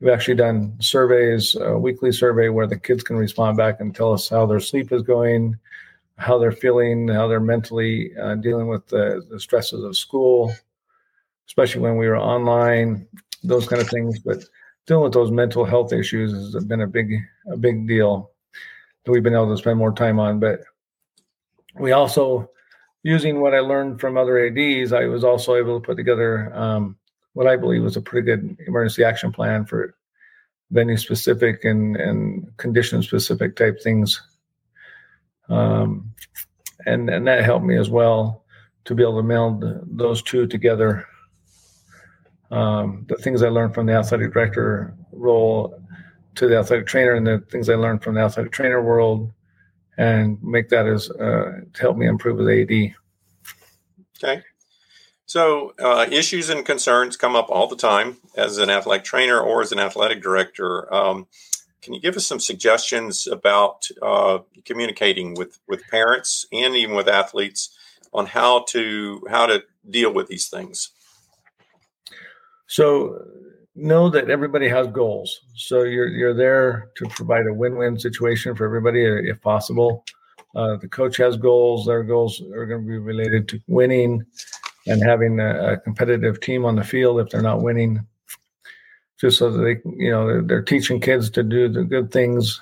we've 0.00 0.12
actually 0.12 0.36
done 0.36 0.76
surveys, 0.80 1.56
a 1.56 1.78
weekly 1.78 2.12
survey 2.12 2.48
where 2.48 2.66
the 2.66 2.78
kids 2.78 3.02
can 3.02 3.16
respond 3.16 3.56
back 3.56 3.80
and 3.80 3.94
tell 3.94 4.12
us 4.12 4.28
how 4.28 4.46
their 4.46 4.60
sleep 4.60 4.92
is 4.92 5.02
going, 5.02 5.56
how 6.18 6.38
they're 6.38 6.52
feeling, 6.52 7.08
how 7.08 7.26
they're 7.26 7.40
mentally 7.40 8.16
uh, 8.16 8.36
dealing 8.36 8.68
with 8.68 8.86
the, 8.88 9.24
the 9.30 9.40
stresses 9.40 9.82
of 9.82 9.96
school, 9.96 10.52
especially 11.48 11.80
when 11.80 11.96
we 11.96 12.06
were 12.06 12.18
online, 12.18 13.06
those 13.42 13.66
kind 13.66 13.82
of 13.82 13.88
things. 13.88 14.18
But 14.18 14.44
dealing 14.86 15.04
with 15.04 15.12
those 15.12 15.30
mental 15.30 15.64
health 15.64 15.92
issues 15.92 16.54
has 16.54 16.64
been 16.64 16.82
a 16.82 16.86
big 16.86 17.12
a 17.50 17.56
big 17.56 17.86
deal 17.88 18.30
that 19.04 19.12
we've 19.12 19.22
been 19.22 19.34
able 19.34 19.50
to 19.50 19.56
spend 19.56 19.78
more 19.78 19.92
time 19.92 20.18
on. 20.18 20.40
But 20.40 20.60
we 21.78 21.92
also 21.92 22.50
using 23.02 23.40
what 23.40 23.54
I 23.54 23.60
learned 23.60 24.00
from 24.00 24.16
other 24.16 24.38
ADs, 24.38 24.92
I 24.92 25.04
was 25.04 25.24
also 25.24 25.54
able 25.54 25.80
to 25.80 25.86
put 25.86 25.96
together 25.96 26.52
um, 26.54 26.96
what 27.34 27.46
I 27.46 27.56
believe 27.56 27.82
was 27.82 27.96
a 27.96 28.00
pretty 28.00 28.24
good 28.24 28.56
emergency 28.66 29.04
action 29.04 29.30
plan 29.30 29.66
for 29.66 29.94
venue 30.70 30.96
specific 30.96 31.64
and, 31.64 31.96
and 31.96 32.56
condition 32.56 33.02
specific 33.02 33.56
type 33.56 33.80
things. 33.82 34.20
Um, 35.48 36.14
and, 36.86 37.10
and 37.10 37.26
that 37.26 37.44
helped 37.44 37.66
me 37.66 37.76
as 37.76 37.90
well 37.90 38.44
to 38.86 38.94
be 38.94 39.02
able 39.02 39.18
to 39.18 39.22
meld 39.22 39.64
those 39.86 40.22
two 40.22 40.46
together. 40.46 41.06
Um, 42.50 43.06
the 43.08 43.16
things 43.16 43.42
I 43.42 43.48
learned 43.48 43.74
from 43.74 43.86
the 43.86 43.94
athletic 43.94 44.32
director 44.32 44.94
role 45.12 45.80
to 46.36 46.48
the 46.48 46.58
athletic 46.58 46.86
trainer 46.86 47.14
and 47.14 47.26
the 47.26 47.38
things 47.50 47.68
I 47.68 47.74
learned 47.74 48.02
from 48.02 48.14
the 48.14 48.20
athletic 48.20 48.52
trainer 48.52 48.82
world 48.82 49.32
and 49.96 50.42
make 50.42 50.68
that 50.70 50.86
as 50.86 51.10
uh, 51.10 51.60
to 51.72 51.80
help 51.80 51.96
me 51.96 52.06
improve 52.06 52.38
with 52.38 52.48
AD. 52.48 52.94
Okay. 54.22 54.42
So, 55.26 55.72
uh, 55.78 56.06
issues 56.10 56.50
and 56.50 56.66
concerns 56.66 57.16
come 57.16 57.34
up 57.34 57.48
all 57.48 57.66
the 57.66 57.76
time 57.76 58.18
as 58.36 58.58
an 58.58 58.70
athletic 58.70 59.04
trainer 59.04 59.40
or 59.40 59.62
as 59.62 59.72
an 59.72 59.78
athletic 59.78 60.22
director. 60.22 60.92
Um, 60.92 61.26
can 61.80 61.94
you 61.94 62.00
give 62.00 62.16
us 62.16 62.26
some 62.26 62.40
suggestions 62.40 63.26
about 63.26 63.88
uh, 64.00 64.38
communicating 64.64 65.34
with, 65.34 65.58
with 65.68 65.86
parents 65.90 66.46
and 66.52 66.74
even 66.74 66.94
with 66.94 67.08
athletes 67.08 67.76
on 68.12 68.26
how 68.26 68.64
to 68.68 69.22
how 69.28 69.46
to 69.46 69.64
deal 69.88 70.12
with 70.12 70.28
these 70.28 70.48
things? 70.48 70.90
So, 72.74 73.24
know 73.76 74.08
that 74.08 74.30
everybody 74.30 74.68
has 74.68 74.86
goals. 74.88 75.40
So 75.54 75.82
you're 75.82 76.08
you're 76.08 76.34
there 76.34 76.90
to 76.96 77.06
provide 77.06 77.46
a 77.46 77.54
win-win 77.54 77.98
situation 77.98 78.54
for 78.54 78.64
everybody 78.64 79.04
if 79.04 79.40
possible. 79.40 80.04
Uh, 80.54 80.76
the 80.76 80.88
coach 80.88 81.16
has 81.16 81.36
goals. 81.36 81.86
Their 81.86 82.04
goals 82.04 82.40
are 82.40 82.66
going 82.66 82.82
to 82.82 82.86
be 82.86 82.98
related 82.98 83.48
to 83.48 83.60
winning 83.66 84.24
and 84.86 85.02
having 85.02 85.40
a, 85.40 85.72
a, 85.72 85.76
competitive 85.78 86.40
team 86.40 86.64
on 86.64 86.76
the 86.76 86.84
field 86.84 87.18
if 87.18 87.30
they're 87.30 87.42
not 87.42 87.62
winning, 87.62 88.06
just 89.20 89.38
so 89.38 89.50
that 89.50 89.62
they, 89.62 89.90
you 89.96 90.10
know, 90.10 90.26
they're, 90.26 90.42
they're 90.42 90.62
teaching 90.62 91.00
kids 91.00 91.30
to 91.30 91.42
do 91.42 91.68
the 91.68 91.82
good 91.82 92.12
things 92.12 92.60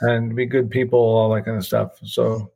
and 0.00 0.36
be 0.36 0.44
good 0.44 0.68
people, 0.68 0.98
all 0.98 1.32
that 1.32 1.44
kind 1.44 1.56
of 1.56 1.64
stuff. 1.64 1.92
So 2.04 2.51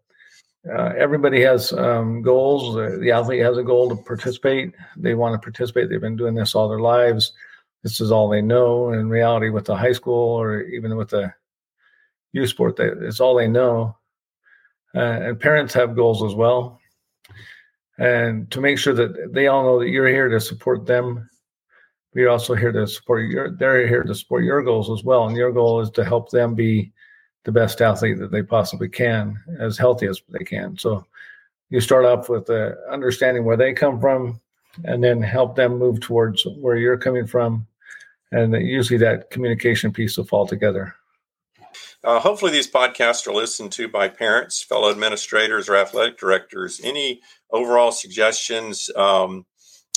uh, 0.71 0.93
everybody 0.97 1.41
has 1.43 1.73
um, 1.73 2.23
goals. 2.23 2.75
The, 2.75 2.99
the 2.99 3.11
athlete 3.11 3.43
has 3.43 3.57
a 3.57 3.63
goal 3.63 3.89
to 3.89 3.97
participate. 3.97 4.75
They 4.97 5.15
want 5.15 5.35
to 5.35 5.45
participate. 5.45 5.89
They've 5.89 6.01
been 6.01 6.17
doing 6.17 6.35
this 6.35 6.55
all 6.55 6.69
their 6.69 6.81
lives. 6.81 7.33
This 7.83 8.01
is 8.01 8.11
all 8.11 8.29
they 8.29 8.43
know. 8.43 8.93
In 8.93 9.09
reality, 9.09 9.49
with 9.49 9.67
the 9.67 9.77
high 9.77 9.93
school 9.93 10.35
or 10.35 10.63
even 10.63 10.97
with 10.97 11.11
the 11.11 11.33
youth 12.33 12.49
sport, 12.49 12.77
they, 12.77 12.89
it's 12.89 13.21
all 13.21 13.35
they 13.35 13.49
know. 13.49 13.97
Uh, 14.95 14.99
and 14.99 15.41
parents 15.41 15.75
have 15.75 15.95
goals 15.95 16.23
as 16.23 16.35
well. 16.35 16.81
And 17.99 18.51
to 18.51 18.61
make 18.61 18.79
sure 18.79 18.95
that 18.95 19.33
they 19.33 19.47
all 19.47 19.63
know 19.63 19.79
that 19.79 19.89
you're 19.89 20.09
here 20.09 20.29
to 20.29 20.41
support 20.41 20.87
them, 20.87 21.29
we're 22.15 22.29
also 22.29 22.55
here 22.55 22.73
to 22.73 22.87
support 22.87 23.29
your. 23.29 23.51
They're 23.51 23.87
here 23.87 24.03
to 24.03 24.15
support 24.15 24.45
your 24.45 24.63
goals 24.63 24.91
as 24.91 25.05
well, 25.05 25.27
and 25.27 25.37
your 25.37 25.53
goal 25.53 25.81
is 25.81 25.91
to 25.91 26.05
help 26.05 26.31
them 26.31 26.55
be 26.55 26.93
the 27.47 27.53
best 27.53 27.81
athlete 27.81 28.19
that 28.19 28.33
they 28.33 28.43
possibly 28.43 28.89
can, 28.89 29.41
as 29.61 29.79
healthy 29.79 30.07
as 30.07 30.21
they 30.29 30.45
can. 30.45 30.77
So 30.77 31.07
you 31.71 31.81
start 31.81 32.05
off 32.05 32.29
with 32.29 32.51
uh, 32.51 32.73
understanding 32.91 33.45
where 33.45 33.57
they 33.57 33.73
come 33.73 34.01
from, 34.01 34.41
and 34.85 35.03
then 35.03 35.23
help 35.23 35.55
them 35.55 35.79
move 35.79 36.01
towards 36.01 36.45
where 36.59 36.77
you're 36.77 36.99
coming 36.99 37.25
from, 37.27 37.67
and 38.33 38.53
usually 38.55 38.99
that 38.99 39.31
communication 39.31 39.93
piece 39.93 40.17
will 40.17 40.27
fall 40.27 40.47
together. 40.47 40.95
Uh, 42.03 42.19
hopefully, 42.19 42.51
these 42.51 42.71
podcasts 42.71 43.27
are 43.29 43.33
listened 43.33 43.71
to 43.73 43.89
by 43.89 44.09
parents, 44.09 44.61
fellow 44.61 44.91
administrators, 44.91 45.69
or 45.69 45.77
athletic 45.77 46.19
directors. 46.19 46.81
Any 46.83 47.21
overall 47.53 47.93
suggestions 47.93 48.91
um, 48.97 49.47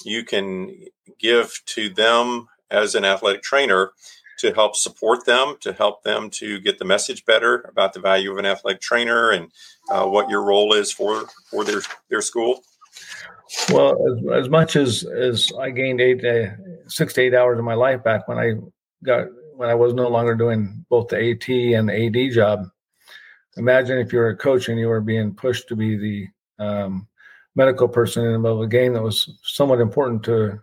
you 0.05 0.23
can 0.23 0.85
give 1.17 1.61
to 1.65 1.89
them 1.89 2.47
as 2.69 2.93
an 2.93 3.05
athletic 3.05 3.41
trainer 3.41 3.91
to 4.39 4.53
help 4.53 4.75
support 4.75 5.25
them, 5.25 5.55
to 5.61 5.73
help 5.73 6.03
them 6.03 6.29
to 6.31 6.59
get 6.59 6.79
the 6.79 6.85
message 6.85 7.25
better 7.25 7.65
about 7.69 7.93
the 7.93 7.99
value 7.99 8.31
of 8.31 8.37
an 8.37 8.45
athletic 8.45 8.81
trainer 8.81 9.31
and 9.31 9.51
uh, 9.89 10.05
what 10.05 10.29
your 10.29 10.43
role 10.43 10.73
is 10.73 10.91
for 10.91 11.25
for 11.49 11.63
their 11.63 11.81
their 12.09 12.21
school? 12.21 12.63
Well, 13.71 13.97
as, 14.07 14.43
as 14.43 14.49
much 14.49 14.75
as 14.75 15.03
as 15.03 15.51
I 15.59 15.71
gained 15.71 16.01
eight, 16.01 16.23
uh, 16.23 16.51
six 16.87 17.13
to 17.13 17.21
eight 17.21 17.33
hours 17.33 17.59
of 17.59 17.65
my 17.65 17.73
life 17.73 18.03
back 18.03 18.27
when 18.27 18.37
I 18.37 18.53
got 19.03 19.27
when 19.55 19.69
I 19.69 19.75
was 19.75 19.93
no 19.93 20.07
longer 20.07 20.35
doing 20.35 20.85
both 20.89 21.09
the 21.09 21.17
AT 21.17 21.49
and 21.49 21.89
the 21.89 22.05
AD 22.05 22.33
job. 22.33 22.67
Imagine 23.57 23.97
if 23.97 24.13
you 24.13 24.19
were 24.19 24.29
a 24.29 24.37
coach 24.37 24.69
and 24.69 24.79
you 24.79 24.87
were 24.87 25.01
being 25.01 25.33
pushed 25.33 25.67
to 25.67 25.75
be 25.75 25.97
the 25.97 26.63
um, 26.63 27.07
medical 27.55 27.87
person 27.87 28.25
in 28.25 28.31
the 28.31 28.39
middle 28.39 28.57
of 28.57 28.63
a 28.63 28.67
game 28.67 28.93
that 28.93 29.03
was 29.03 29.37
somewhat 29.43 29.81
important 29.81 30.23
to 30.23 30.61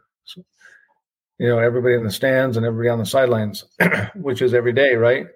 you 1.38 1.48
know 1.48 1.58
everybody 1.58 1.94
in 1.94 2.04
the 2.04 2.10
stands 2.10 2.56
and 2.56 2.64
everybody 2.64 2.88
on 2.88 2.98
the 2.98 3.06
sidelines, 3.06 3.64
which 4.14 4.42
is 4.42 4.54
every 4.54 4.72
day, 4.72 4.94
right? 4.94 5.26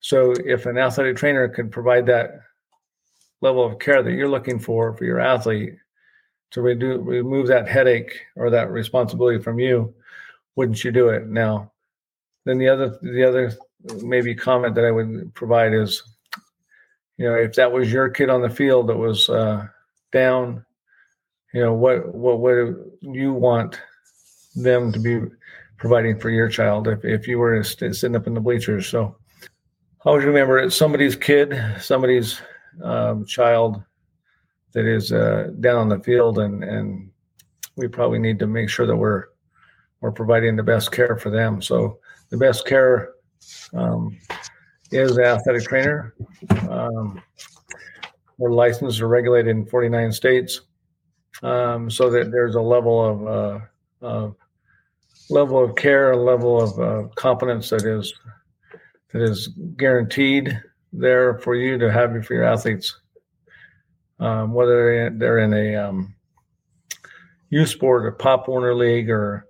So 0.00 0.32
if 0.44 0.66
an 0.66 0.78
athletic 0.78 1.16
trainer 1.16 1.48
could 1.48 1.70
provide 1.70 2.06
that 2.06 2.40
level 3.40 3.64
of 3.64 3.78
care 3.78 4.02
that 4.02 4.12
you're 4.12 4.28
looking 4.28 4.58
for 4.58 4.96
for 4.96 5.04
your 5.04 5.20
athlete 5.20 5.76
to 6.52 6.60
remove 6.60 7.46
that 7.48 7.68
headache 7.68 8.20
or 8.36 8.50
that 8.50 8.70
responsibility 8.70 9.42
from 9.42 9.58
you, 9.58 9.94
wouldn't 10.54 10.84
you 10.84 10.92
do 10.92 11.08
it? 11.08 11.26
Now, 11.26 11.72
then 12.44 12.58
the 12.58 12.68
other 12.68 12.98
the 13.02 13.24
other 13.24 13.52
maybe 14.02 14.34
comment 14.34 14.74
that 14.74 14.84
I 14.84 14.90
would 14.90 15.34
provide 15.34 15.72
is, 15.72 16.02
you 17.16 17.28
know, 17.28 17.34
if 17.34 17.54
that 17.54 17.72
was 17.72 17.92
your 17.92 18.08
kid 18.08 18.30
on 18.30 18.42
the 18.42 18.50
field 18.50 18.88
that 18.88 18.96
was 18.96 19.28
uh, 19.28 19.66
down, 20.12 20.64
you 21.52 21.60
know, 21.60 21.74
what 21.74 22.14
what 22.14 22.40
would 22.40 22.92
you 23.00 23.32
want 23.32 23.80
them 24.54 24.92
to 24.92 24.98
be 24.98 25.20
providing 25.76 26.18
for 26.18 26.30
your 26.30 26.48
child 26.48 26.88
if, 26.88 27.04
if 27.04 27.26
you 27.26 27.38
were 27.38 27.62
sitting 27.62 28.16
up 28.16 28.26
in 28.26 28.34
the 28.34 28.40
bleachers? 28.40 28.86
So 28.86 29.16
always 30.04 30.24
remember 30.24 30.58
it's 30.58 30.76
somebody's 30.76 31.16
kid, 31.16 31.58
somebody's 31.80 32.40
um, 32.82 33.24
child 33.26 33.82
that 34.72 34.86
is 34.86 35.12
uh, 35.12 35.50
down 35.60 35.76
on 35.76 35.88
the 35.88 36.00
field, 36.00 36.38
and 36.38 36.64
and 36.64 37.10
we 37.76 37.88
probably 37.88 38.18
need 38.18 38.38
to 38.38 38.46
make 38.46 38.68
sure 38.68 38.86
that 38.86 38.96
we're 38.96 39.26
we're 40.00 40.12
providing 40.12 40.56
the 40.56 40.62
best 40.62 40.92
care 40.92 41.16
for 41.16 41.30
them. 41.30 41.62
So 41.62 41.98
the 42.30 42.36
best 42.36 42.66
care 42.66 43.12
um, 43.74 44.18
is 44.90 45.16
the 45.16 45.24
athletic 45.24 45.64
trainer. 45.64 46.14
Um, 46.68 47.22
we're 48.38 48.52
licensed 48.52 49.00
or 49.00 49.08
regulated 49.08 49.50
in 49.50 49.66
49 49.66 50.12
states, 50.12 50.62
um, 51.42 51.90
so 51.90 52.10
that 52.10 52.32
there's 52.32 52.56
a 52.56 52.60
level 52.60 53.04
of 53.04 53.60
uh, 54.02 54.30
level 55.32 55.62
of 55.62 55.74
care, 55.76 56.12
a 56.12 56.16
level 56.16 56.60
of 56.60 56.78
uh, 56.78 57.08
competence 57.14 57.70
that 57.70 57.84
is 57.84 58.12
that 59.12 59.22
is 59.22 59.48
guaranteed 59.76 60.60
there 60.92 61.38
for 61.38 61.54
you 61.54 61.78
to 61.78 61.90
have 61.90 62.12
for 62.24 62.34
your 62.34 62.44
athletes, 62.44 62.98
um, 64.20 64.52
whether 64.52 65.10
they're 65.10 65.38
in 65.38 65.54
a 65.54 65.76
um, 65.76 66.14
youth 67.50 67.68
sport 67.68 68.06
or 68.06 68.12
Pop 68.12 68.48
Warner 68.48 68.74
League 68.74 69.10
or 69.10 69.46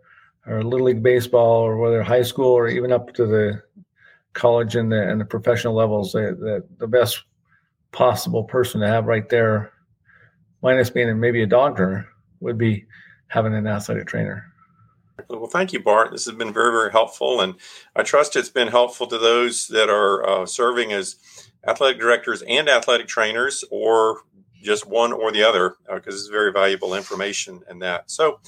or 0.46 0.62
Little 0.62 0.86
League 0.86 1.02
baseball 1.02 1.62
or 1.62 1.76
whether 1.76 2.02
high 2.02 2.22
school 2.22 2.50
or 2.50 2.68
even 2.68 2.92
up 2.92 3.12
to 3.14 3.26
the 3.26 3.62
college 4.32 4.76
and 4.76 4.90
the 4.90 5.08
and 5.08 5.20
the 5.20 5.24
professional 5.24 5.74
levels. 5.74 6.12
The, 6.12 6.64
the 6.78 6.86
best 6.86 7.22
possible 7.92 8.44
person 8.44 8.80
to 8.80 8.88
have 8.88 9.06
right 9.06 9.28
there, 9.28 9.72
minus 10.62 10.90
being 10.90 11.20
maybe 11.20 11.42
a 11.42 11.46
doctor, 11.46 12.08
would 12.40 12.58
be 12.58 12.86
having 13.28 13.54
an 13.54 13.66
athletic 13.66 14.06
trainer. 14.06 14.51
Well, 15.28 15.46
thank 15.46 15.72
you, 15.72 15.82
Bart. 15.82 16.10
This 16.10 16.24
has 16.26 16.34
been 16.34 16.52
very, 16.52 16.72
very 16.72 16.90
helpful, 16.90 17.40
and 17.40 17.54
I 17.94 18.02
trust 18.02 18.36
it's 18.36 18.48
been 18.48 18.68
helpful 18.68 19.06
to 19.08 19.18
those 19.18 19.68
that 19.68 19.88
are 19.88 20.26
uh, 20.26 20.46
serving 20.46 20.92
as 20.92 21.16
athletic 21.66 22.00
directors 22.00 22.42
and 22.48 22.68
athletic 22.68 23.08
trainers, 23.08 23.64
or 23.70 24.20
just 24.62 24.86
one 24.86 25.12
or 25.12 25.32
the 25.32 25.42
other, 25.42 25.76
because 25.92 26.14
uh, 26.14 26.18
it's 26.18 26.28
very 26.28 26.52
valuable 26.52 26.94
information 26.94 27.62
in 27.70 27.78
that. 27.80 28.10
So, 28.10 28.40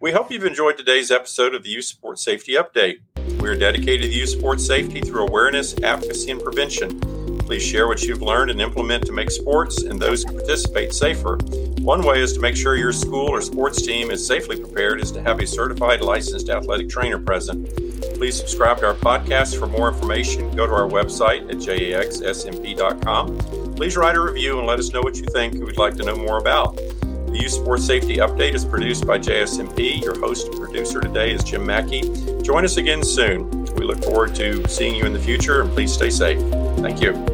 we 0.00 0.12
hope 0.12 0.30
you've 0.30 0.46
enjoyed 0.46 0.78
today's 0.78 1.10
episode 1.10 1.54
of 1.54 1.62
the 1.62 1.68
Youth 1.68 1.84
Sports 1.84 2.24
Safety 2.24 2.54
Update. 2.54 3.00
We 3.40 3.48
are 3.48 3.56
dedicated 3.56 4.10
to 4.10 4.16
youth 4.16 4.30
sports 4.30 4.66
safety 4.66 5.00
through 5.00 5.26
awareness, 5.26 5.74
advocacy, 5.82 6.30
and 6.30 6.42
prevention. 6.42 7.19
Please 7.50 7.66
share 7.66 7.88
what 7.88 8.00
you've 8.02 8.22
learned 8.22 8.52
and 8.52 8.60
implement 8.60 9.04
to 9.06 9.12
make 9.12 9.28
sports 9.28 9.82
and 9.82 9.98
those 9.98 10.22
who 10.22 10.32
participate 10.34 10.94
safer. 10.94 11.36
One 11.80 12.00
way 12.00 12.20
is 12.20 12.32
to 12.34 12.40
make 12.40 12.54
sure 12.54 12.76
your 12.76 12.92
school 12.92 13.28
or 13.28 13.40
sports 13.40 13.82
team 13.82 14.12
is 14.12 14.24
safely 14.24 14.56
prepared 14.56 15.00
is 15.00 15.10
to 15.10 15.20
have 15.22 15.40
a 15.40 15.46
certified 15.48 16.00
licensed 16.00 16.48
athletic 16.48 16.88
trainer 16.88 17.18
present. 17.18 17.68
Please 18.14 18.36
subscribe 18.36 18.78
to 18.78 18.86
our 18.86 18.94
podcast 18.94 19.58
for 19.58 19.66
more 19.66 19.88
information. 19.88 20.54
Go 20.54 20.64
to 20.64 20.72
our 20.72 20.88
website 20.88 21.50
at 21.50 21.56
jaxsmp.com. 21.56 23.38
Please 23.74 23.96
write 23.96 24.14
a 24.14 24.20
review 24.20 24.58
and 24.58 24.68
let 24.68 24.78
us 24.78 24.92
know 24.92 25.00
what 25.00 25.16
you 25.16 25.24
think 25.24 25.54
you 25.54 25.64
would 25.64 25.76
like 25.76 25.96
to 25.96 26.04
know 26.04 26.14
more 26.14 26.38
about. 26.38 26.76
The 26.76 27.40
Youth 27.42 27.50
Sports 27.50 27.84
Safety 27.84 28.18
Update 28.18 28.54
is 28.54 28.64
produced 28.64 29.08
by 29.08 29.18
JSMP. 29.18 30.00
Your 30.00 30.16
host 30.20 30.46
and 30.46 30.56
producer 30.56 31.00
today 31.00 31.32
is 31.32 31.42
Jim 31.42 31.66
Mackey. 31.66 32.02
Join 32.42 32.64
us 32.64 32.76
again 32.76 33.02
soon. 33.02 33.50
We 33.74 33.84
look 33.84 34.04
forward 34.04 34.36
to 34.36 34.68
seeing 34.68 34.94
you 34.94 35.04
in 35.04 35.12
the 35.12 35.18
future 35.18 35.62
and 35.62 35.70
please 35.72 35.92
stay 35.92 36.10
safe. 36.10 36.40
Thank 36.78 37.02
you. 37.02 37.29